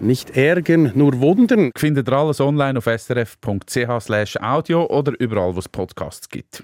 nicht 0.01 0.37
ärgern, 0.37 0.93
nur 0.95 1.21
wundern. 1.21 1.71
Findet 1.77 2.09
ihr 2.09 2.13
alles 2.13 2.41
online 2.41 2.79
auf 2.79 2.85
srf.ch 2.85 4.37
audio 4.41 4.87
oder 4.87 5.13
überall, 5.19 5.55
wo 5.55 5.59
es 5.61 5.69
Podcasts 5.69 6.29
gibt. 6.29 6.63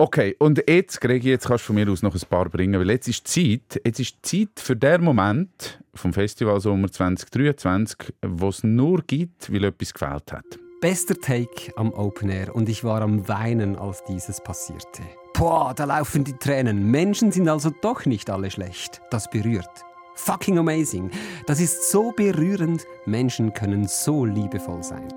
Okay, 0.00 0.34
und 0.38 0.64
jetzt, 0.66 0.98
Gregi, 1.02 1.28
jetzt 1.28 1.46
kannst 1.46 1.64
du 1.64 1.66
von 1.66 1.76
mir 1.76 1.86
aus 1.92 2.02
noch 2.02 2.14
ein 2.14 2.20
paar 2.30 2.48
bringen, 2.48 2.80
weil 2.80 2.88
jetzt 2.88 3.06
ist 3.06 3.28
Zeit, 3.28 3.78
jetzt 3.84 4.00
ist 4.00 4.16
Zeit 4.24 4.48
für 4.56 4.74
den 4.74 5.04
Moment 5.04 5.78
vom 5.94 6.14
Festival 6.14 6.58
Sommer 6.58 6.90
2023, 6.90 8.14
wo 8.24 8.48
es 8.48 8.64
nur 8.64 9.02
gibt, 9.02 9.52
weil 9.52 9.64
etwas 9.64 9.92
gefällt 9.92 10.32
hat. 10.32 10.58
Bester 10.80 11.14
Take 11.14 11.70
am 11.76 11.92
Open 11.92 12.30
Air 12.30 12.56
und 12.56 12.70
ich 12.70 12.82
war 12.82 13.02
am 13.02 13.28
Weinen, 13.28 13.76
als 13.76 14.02
dieses 14.04 14.40
passierte. 14.40 15.02
Boah, 15.34 15.74
da 15.76 15.84
laufen 15.84 16.24
die 16.24 16.32
Tränen. 16.32 16.90
Menschen 16.90 17.30
sind 17.30 17.46
also 17.50 17.70
doch 17.82 18.06
nicht 18.06 18.30
alle 18.30 18.50
schlecht. 18.50 19.02
Das 19.10 19.28
berührt. 19.28 19.84
Fucking 20.14 20.56
amazing. 20.56 21.10
Das 21.46 21.60
ist 21.60 21.90
so 21.90 22.10
berührend. 22.12 22.86
Menschen 23.04 23.52
können 23.52 23.86
so 23.86 24.24
liebevoll 24.24 24.82
sein. 24.82 25.08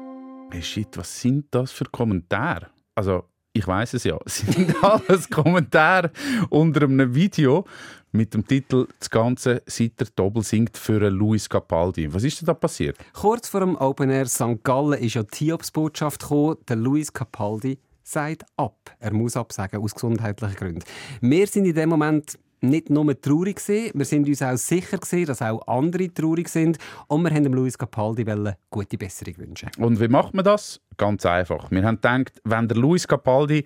Hey 0.52 0.62
shit, 0.62 0.98
was 0.98 1.22
sind 1.22 1.46
das 1.52 1.72
für 1.72 1.86
Kommentare? 1.86 2.68
Also, 2.96 3.24
ich 3.54 3.68
weiß 3.68 3.94
es 3.94 4.04
ja. 4.04 4.18
Sind 4.26 4.76
alles 4.84 5.30
Kommentare 5.30 6.12
unter 6.50 6.84
einem 6.84 7.14
Video 7.14 7.66
mit 8.12 8.34
dem 8.34 8.46
Titel 8.46 8.88
«Das 9.00 9.10
Ganze 9.10 9.62
seit 9.66 10.00
der 10.00 10.08
Doppel 10.16 10.44
singt 10.44 10.78
für 10.78 11.10
Luis 11.10 11.48
Capaldi». 11.48 12.14
Was 12.14 12.24
ist 12.24 12.42
denn 12.42 12.48
da 12.48 12.54
passiert? 12.54 12.98
Kurz 13.14 13.48
vor 13.48 13.62
dem 13.62 13.76
Open 13.76 14.10
Air 14.10 14.28
St. 14.28 14.64
Gallen 14.64 15.00
ist 15.00 15.16
ja 15.16 15.24
die 15.24 15.46
Hiobs-Botschaft 15.46 16.22
gekommen, 16.22 16.58
der 16.68 16.76
Luis 16.76 17.12
Capaldi 17.14 17.80
sagt 18.04 18.44
ab. 18.58 18.76
Er 19.00 19.14
muss 19.14 19.38
absagen, 19.38 19.82
aus 19.82 19.94
gesundheitlichen 19.94 20.56
Gründen. 20.56 20.84
Wir 21.22 21.48
sind 21.48 21.66
in 21.66 21.74
dem 21.74 21.90
Moment 21.90 22.38
nicht 22.64 22.90
nur 22.90 23.20
traurig 23.20 23.58
gewesen, 23.58 23.92
wir 23.94 24.06
sind 24.06 24.28
uns 24.28 24.42
auch 24.42 24.58
sicher 24.58 24.98
gewesen, 24.98 25.26
dass 25.26 25.42
auch 25.42 25.66
andere 25.68 26.14
traurig 26.14 26.50
sind 26.50 26.78
und 27.08 27.24
wir 27.24 27.32
haben 27.32 27.44
dem 27.44 27.54
Luis 27.54 27.78
Capaldi 27.78 28.26
gute 28.70 28.98
Besserung 28.98 29.38
wünschen. 29.38 29.70
Und 29.78 30.00
wie 30.00 30.08
macht 30.08 30.34
man 30.34 30.46
das? 30.46 30.80
Ganz 30.98 31.26
einfach. 31.26 31.70
Wir 31.72 31.84
haben 31.84 31.96
gedacht, 31.96 32.42
wenn 32.44 32.68
der 32.68 32.78
Luis 32.78 33.08
Capaldi 33.08 33.66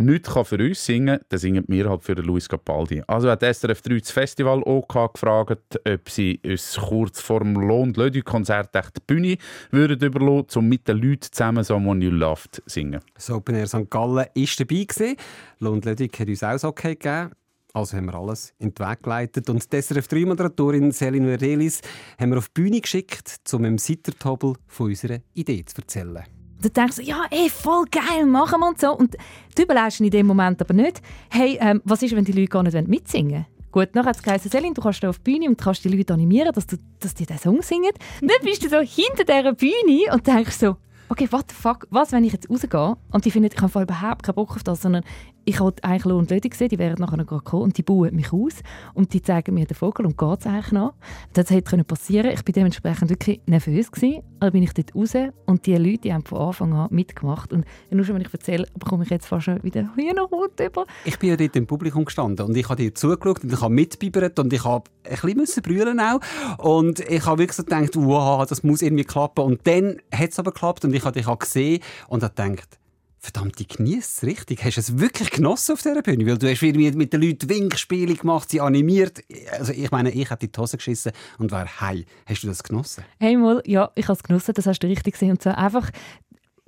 nicht 0.00 0.26
für 0.26 0.58
uns 0.58 0.84
singen 0.84 1.18
kann, 1.18 1.26
dann 1.28 1.38
singen 1.38 1.64
wir 1.68 1.88
halt 1.88 2.02
für 2.02 2.14
den 2.14 2.24
Luis 2.24 2.48
Capaldi. 2.48 3.02
Also 3.06 3.30
hat 3.30 3.42
SRF 3.42 3.82
3 3.82 3.98
das 3.98 4.10
Festival 4.10 4.62
OK 4.62 5.12
gefragt, 5.12 5.78
ob 5.86 6.08
sie 6.08 6.40
uns 6.44 6.76
kurz 6.76 7.20
vor 7.20 7.40
dem 7.40 7.54
Lohn 7.54 7.92
Lödi 7.92 8.22
Konzert 8.22 8.74
die 8.74 9.00
Bühne 9.06 9.36
würden 9.70 10.00
überlassen, 10.00 10.60
um 10.60 10.68
mit 10.68 10.88
den 10.88 10.98
Leuten 10.98 11.28
zusammen 11.30 11.64
«Someone 11.64 12.04
You 12.04 12.10
Loved» 12.10 12.56
zu 12.56 12.62
singen. 12.66 13.00
Das 13.14 13.30
Open 13.30 13.54
Air 13.54 13.66
St. 13.66 13.90
Gallen 13.90 14.16
war 14.16 14.26
dabei. 14.58 15.16
Lohn 15.58 15.80
Lödig 15.82 16.18
hat 16.18 16.28
uns 16.28 16.42
auch 16.42 16.64
Okay 16.64 16.94
gegeben. 16.94 17.32
Also 17.72 17.96
haben 17.96 18.06
wir 18.06 18.14
alles 18.14 18.52
in 18.58 18.74
den 18.74 18.86
Weg 18.86 19.02
geleitet. 19.02 19.48
Und 19.48 19.72
die 19.72 19.76
SRF3-Moderatorin 19.76 20.92
Celine 20.92 21.38
Verelis 21.38 21.80
haben 22.18 22.30
wir 22.30 22.38
auf 22.38 22.48
die 22.48 22.62
Bühne 22.62 22.80
geschickt, 22.80 23.40
um 23.52 23.64
im 23.64 23.78
Sittertobel 23.78 24.54
von 24.66 24.86
unserer 24.88 25.18
Idee 25.34 25.64
zu 25.64 25.80
erzählen. 25.80 26.24
Dann 26.62 26.72
denkst 26.72 26.96
du, 26.96 27.02
ja, 27.02 27.24
ey, 27.30 27.48
voll 27.48 27.86
geil, 27.90 28.26
machen 28.26 28.60
wir 28.60 28.68
und 28.68 28.80
so. 28.80 28.92
Und 28.92 29.16
du 29.54 29.62
überlegst 29.62 30.00
in 30.00 30.10
dem 30.10 30.26
Moment 30.26 30.60
aber 30.60 30.74
nicht, 30.74 31.00
hey, 31.30 31.58
ähm, 31.60 31.80
was 31.84 32.02
ist, 32.02 32.14
wenn 32.14 32.24
die 32.24 32.32
Leute 32.32 32.48
gar 32.48 32.62
nicht 32.62 32.88
mitsingen 32.88 33.32
wollen? 33.32 33.46
Gut, 33.72 33.90
dann 33.92 34.04
hat 34.04 34.16
es 34.16 34.22
geheißen, 34.22 34.50
Selin, 34.50 34.74
du 34.74 34.82
kannst 34.82 35.04
auf 35.04 35.18
die 35.18 35.30
Bühne 35.30 35.48
und 35.48 35.56
kannst 35.56 35.84
die 35.84 35.88
Leute 35.88 36.12
animieren, 36.12 36.52
dass, 36.52 36.66
du, 36.66 36.76
dass 36.98 37.14
die 37.14 37.24
diesen 37.24 37.40
Song 37.40 37.62
singen. 37.62 37.92
Dann 38.20 38.30
bist 38.42 38.64
du 38.64 38.68
so 38.68 38.80
hinter 38.80 39.24
dieser 39.24 39.52
Bühne 39.52 40.12
und 40.12 40.26
denkst 40.26 40.56
so, 40.58 40.76
okay, 41.10 41.26
what 41.30 41.46
the 41.50 41.54
fuck, 41.54 41.86
was, 41.90 42.12
wenn 42.12 42.24
ich 42.24 42.32
jetzt 42.32 42.48
rausgehe 42.48 42.96
und 43.10 43.24
die 43.24 43.30
finden, 43.30 43.50
ich 43.52 43.60
habe 43.60 43.82
überhaupt 43.82 44.22
keinen 44.22 44.34
Bock 44.36 44.52
auf 44.52 44.62
das, 44.62 44.82
sondern 44.82 45.02
ich 45.44 45.58
wollte 45.58 45.82
eigentlich 45.84 46.04
Lohn 46.04 46.18
und 46.20 46.30
Lödig 46.30 46.54
sehen, 46.54 46.68
die 46.68 46.78
wären 46.78 46.96
nachher 46.98 47.16
gerade 47.16 47.42
gekommen 47.42 47.64
und 47.64 47.78
die 47.78 47.82
bauen 47.82 48.14
mich 48.14 48.32
aus 48.32 48.54
und 48.94 49.12
die 49.12 49.22
zeigen 49.22 49.54
mir 49.54 49.66
den 49.66 49.74
Vogel 49.74 50.06
und 50.06 50.16
geht 50.16 50.40
es 50.40 50.46
eigentlich 50.46 50.72
noch. 50.72 50.94
Das 51.32 51.50
hätte 51.50 51.82
passieren 51.84 52.30
Ich 52.30 52.46
war 52.46 52.52
dementsprechend 52.52 53.10
wirklich 53.10 53.40
nervös. 53.46 53.90
Gewesen. 53.90 54.22
Also 54.38 54.52
bin 54.52 54.62
ich 54.62 54.72
dort 54.72 54.94
raus 54.94 55.14
und 55.46 55.66
die 55.66 55.74
Leute 55.76 55.98
die 55.98 56.14
haben 56.14 56.24
von 56.24 56.38
Anfang 56.38 56.72
an 56.74 56.88
mitgemacht. 56.90 57.52
Und 57.52 57.64
nur 57.90 58.04
schon, 58.04 58.14
wenn 58.14 58.22
ich 58.22 58.32
erzähle, 58.32 58.66
bekomme 58.78 59.04
ich 59.04 59.10
jetzt 59.10 59.26
fast 59.26 59.46
schon 59.46 59.62
wieder 59.62 59.88
Hühnerhaut 59.96 60.60
über. 60.60 60.86
Ich 61.04 61.18
bin 61.18 61.30
ja 61.30 61.36
dort 61.36 61.56
im 61.56 61.66
Publikum 61.66 62.04
gestanden 62.04 62.46
und 62.46 62.56
ich 62.56 62.68
habe 62.68 62.76
dir 62.76 62.94
zugeschaut 62.94 63.42
und 63.42 63.52
ich 63.52 63.60
habe 63.60 63.74
mitbibert 63.74 64.38
und 64.38 64.52
ich 64.52 64.64
habe 64.64 64.84
ein 65.04 65.34
bisschen 65.34 65.62
brüllen 65.62 66.00
auch. 66.00 66.20
Und 66.58 67.00
ich 67.00 67.24
habe 67.26 67.38
wirklich 67.38 67.56
so 67.56 67.64
gedacht, 67.64 67.96
wow, 67.96 68.46
das 68.46 68.62
muss 68.62 68.82
irgendwie 68.82 69.04
klappen. 69.04 69.44
Und 69.44 69.66
dann 69.66 69.96
hat 70.12 70.30
es 70.30 70.38
aber 70.38 70.52
geklappt 70.52 70.84
und 70.84 70.94
ich 70.94 70.99
habe 71.04 71.18
dich 71.18 71.26
auch 71.26 71.38
gesehen 71.38 71.82
und 72.08 72.22
habe 72.22 72.34
gedacht, 72.34 72.80
Verdammt, 73.22 73.60
ich 73.60 73.68
genieße 73.68 73.98
es 74.00 74.22
richtig. 74.22 74.64
Hast 74.64 74.76
du 74.76 74.80
es 74.80 74.98
wirklich 74.98 75.30
genossen 75.30 75.74
auf 75.74 75.82
dieser 75.82 76.00
Bühne? 76.00 76.24
Weil 76.24 76.38
du 76.38 76.50
hast 76.50 76.62
irgendwie 76.62 76.90
mit 76.92 77.12
den 77.12 77.20
Leuten 77.20 77.50
Winkspiele 77.50 78.14
gemacht, 78.14 78.48
sie 78.48 78.62
animiert. 78.62 79.22
Also 79.52 79.74
ich 79.74 79.90
meine, 79.90 80.10
ich 80.10 80.30
habe 80.30 80.48
die 80.48 80.58
Hose 80.58 80.78
geschissen 80.78 81.12
und 81.38 81.52
war 81.52 81.66
hei. 81.82 82.06
Hast 82.24 82.44
du 82.44 82.46
das 82.46 82.62
genossen? 82.62 83.04
Hey, 83.18 83.36
mal, 83.36 83.62
ja, 83.66 83.90
ich 83.94 84.04
habe 84.04 84.14
es 84.14 84.22
genossen, 84.22 84.54
das 84.54 84.66
hast 84.66 84.78
du 84.78 84.86
richtig 84.86 85.12
gesehen. 85.12 85.32
Und 85.32 85.42
so 85.42 85.50
einfach 85.50 85.90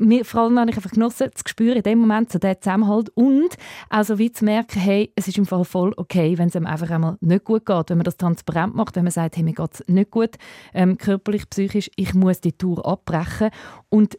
mir, 0.07 0.25
vor 0.25 0.43
allem 0.43 0.59
habe 0.59 0.71
ich 0.71 0.77
einfach 0.77 0.91
genossen, 0.91 1.31
zu 1.35 1.45
spüren 1.47 1.77
in 1.77 1.83
dem 1.83 1.99
Moment, 1.99 2.31
so 2.33 2.39
den 2.39 2.57
Zusammenhalt 2.61 3.11
und 3.15 3.57
also 3.89 4.19
wie 4.19 4.33
zu 4.33 4.45
merken, 4.45 4.81
hey, 4.81 5.13
es 5.17 5.29
ist 5.29 5.39
im 5.39 5.47
Fall 5.47 5.65
voll 5.65 5.93
okay, 5.97 6.37
wenn 6.39 6.49
es 6.49 6.57
einem 6.57 6.67
einfach 6.67 6.91
einmal 6.91 7.17
nicht 7.21 7.45
gut 7.45 7.67
geht, 7.67 7.91
wenn 7.91 7.99
man 7.99 8.05
das 8.05 8.17
transparent 8.17 8.75
macht, 8.75 8.97
wenn 8.97 9.05
man 9.05 9.13
sagt, 9.13 9.37
hey, 9.37 9.43
mir 9.43 9.55
geht 9.55 9.75
es 9.75 9.85
nicht 9.89 10.11
gut, 10.11 10.37
ähm, 10.75 10.99
körperlich, 10.99 11.49
psychisch, 11.49 11.91
ich 11.97 12.15
muss 12.15 12.41
die 12.41 12.53
Tour 12.53 12.85
abbrechen 12.87 13.51
und 13.89 14.19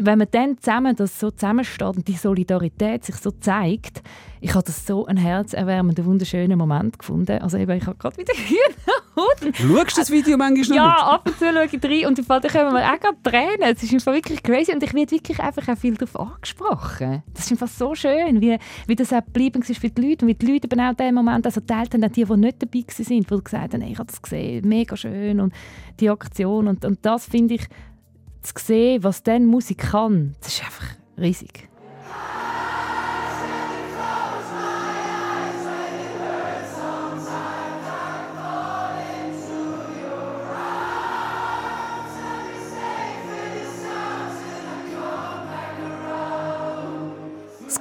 wenn 0.00 0.18
man 0.18 0.28
dann 0.30 0.58
zusammen 0.58 0.96
das 0.96 1.20
so 1.20 1.30
zusammensteht 1.30 1.96
und 1.96 2.08
die 2.08 2.16
Solidarität 2.16 3.04
sich 3.04 3.16
so 3.16 3.30
zeigt, 3.30 4.02
ich 4.40 4.54
habe 4.54 4.64
das 4.64 4.86
so 4.86 5.06
einen 5.06 5.18
herzerwärmenden, 5.18 6.06
wunderschönen 6.06 6.58
Moment 6.58 6.98
gefunden. 6.98 7.40
Also 7.42 7.58
eben, 7.58 7.76
ich 7.76 7.86
habe 7.86 7.98
gerade 7.98 8.16
wieder 8.16 8.32
Hühnerhaut. 8.34 9.01
Schaust 9.14 9.96
du 9.96 10.00
das 10.00 10.10
Video 10.10 10.36
manchmal 10.36 10.78
noch 10.78 10.84
Ja, 10.84 11.06
ab 11.06 11.26
und 11.26 11.38
zu 11.38 11.44
schaue 11.44 11.64
ich 11.64 11.84
rein 11.84 12.06
und 12.06 12.18
im 12.18 12.24
Fall, 12.24 12.40
da 12.40 12.48
kommen 12.48 12.72
wir 12.72 12.82
auch 12.82 12.98
gerade 12.98 13.16
Tränen. 13.22 13.76
Es 13.76 13.82
ist 13.82 13.92
einfach 13.92 14.14
wirklich 14.14 14.42
crazy 14.42 14.72
und 14.72 14.82
ich 14.82 14.94
werde 14.94 15.10
wirklich 15.10 15.38
einfach 15.38 15.68
auch 15.68 15.78
viel 15.78 15.94
darauf 15.94 16.18
angesprochen. 16.18 17.22
Das 17.34 17.44
ist 17.46 17.52
einfach 17.52 17.68
so 17.68 17.94
schön, 17.94 18.40
wie, 18.40 18.58
wie 18.86 18.96
das 18.96 19.12
auch 19.12 19.24
geblieben 19.24 19.62
ist 19.66 19.80
für 19.80 19.90
die 19.90 20.08
Leute 20.08 20.24
und 20.24 20.30
wie 20.30 20.34
die 20.34 20.46
Leute 20.46 20.66
eben 20.70 20.80
auch 20.80 20.94
den 20.94 21.14
Moment 21.14 21.44
also 21.44 21.60
teilt 21.60 21.92
haben, 21.92 22.12
die, 22.12 22.24
die 22.24 22.36
nicht 22.36 22.62
dabei 22.62 22.80
waren, 22.80 23.20
die 23.20 23.44
gesagt 23.44 23.74
haben, 23.74 23.80
hey, 23.82 23.92
ich 23.92 23.98
habe 23.98 24.10
das 24.10 24.22
gesehen, 24.22 24.68
mega 24.68 24.96
schön 24.96 25.40
und 25.40 25.52
die 26.00 26.08
Aktion 26.08 26.68
und, 26.68 26.84
und 26.84 27.04
das 27.04 27.26
finde 27.26 27.54
ich, 27.54 27.66
zu 28.42 28.52
sehen, 28.58 29.04
was 29.04 29.22
dann 29.22 29.46
Musik 29.46 29.78
kann, 29.78 30.34
das 30.40 30.54
ist 30.54 30.64
einfach 30.64 30.86
riesig. 31.18 31.68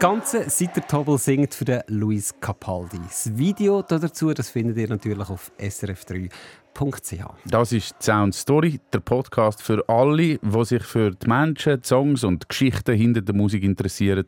Ganze 0.01 0.49
seit 0.49 0.75
der 0.75 0.87
Tobel 0.87 1.19
singt 1.19 1.53
für 1.53 1.63
den 1.63 1.81
Luis 1.85 2.33
Capaldi. 2.41 2.97
Das 3.03 3.37
Video 3.37 3.83
dazu 3.83 4.33
das 4.33 4.49
findet 4.49 4.77
ihr 4.77 4.89
natürlich 4.89 5.29
auf 5.29 5.51
srf3.ch. 5.59 7.23
Das 7.45 7.71
ist 7.71 8.01
Sound 8.01 8.33
Story, 8.33 8.79
der 8.91 8.99
Podcast 9.01 9.61
für 9.61 9.87
alle, 9.87 10.39
die 10.39 10.65
sich 10.65 10.81
für 10.81 11.11
die 11.11 11.27
Menschen, 11.27 11.79
die 11.79 11.87
Songs 11.87 12.23
und 12.23 12.49
Geschichten 12.49 12.95
hinter 12.95 13.21
der 13.21 13.35
Musik 13.35 13.61
interessieren. 13.61 14.25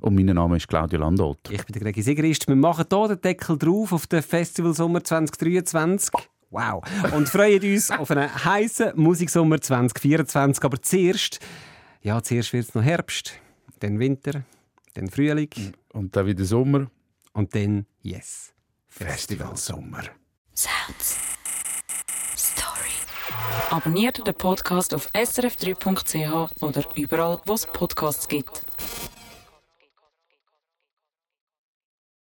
Und 0.00 0.14
mein 0.14 0.24
Name 0.24 0.56
ist 0.56 0.68
Claudio 0.68 1.00
Landolt. 1.00 1.40
Ich 1.50 1.66
bin 1.66 1.74
der 1.74 1.82
Gregi 1.82 2.00
Sigrist. 2.00 2.48
Wir 2.48 2.56
machen 2.56 2.86
hier 2.90 3.08
den 3.08 3.20
Deckel 3.20 3.58
drauf 3.58 3.92
auf 3.92 4.06
den 4.06 4.22
Festival 4.22 4.72
Sommer 4.72 5.04
2023. 5.04 6.14
Wow. 6.48 6.82
Und 7.14 7.28
freuen 7.28 7.62
uns 7.62 7.90
auf 7.90 8.10
einen 8.10 8.34
heißen 8.42 8.92
Musiksommer 8.94 9.60
2024. 9.60 10.64
Aber 10.64 10.80
zuerst, 10.80 11.40
ja, 12.00 12.22
zuerst 12.22 12.54
wird 12.54 12.70
es 12.70 12.74
noch 12.74 12.82
Herbst, 12.82 13.34
dann 13.80 13.98
Winter 13.98 14.44
Dann 14.94 15.08
Frühling. 15.08 15.50
Und 15.92 16.16
dann 16.16 16.26
wieder 16.26 16.44
Sommer. 16.44 16.90
Und 17.32 17.54
dann 17.54 17.86
Yes. 18.02 18.52
Festival 18.88 19.56
Sommer. 19.56 20.02
Sounds. 20.54 21.16
Story. 22.36 22.90
Abonniert 23.70 24.26
den 24.26 24.34
Podcast 24.34 24.94
auf 24.94 25.08
srf3.ch 25.14 26.62
oder 26.62 26.84
überall, 26.96 27.40
wo 27.46 27.52
es 27.54 27.66
Podcasts 27.66 28.26
gibt. 28.26 28.64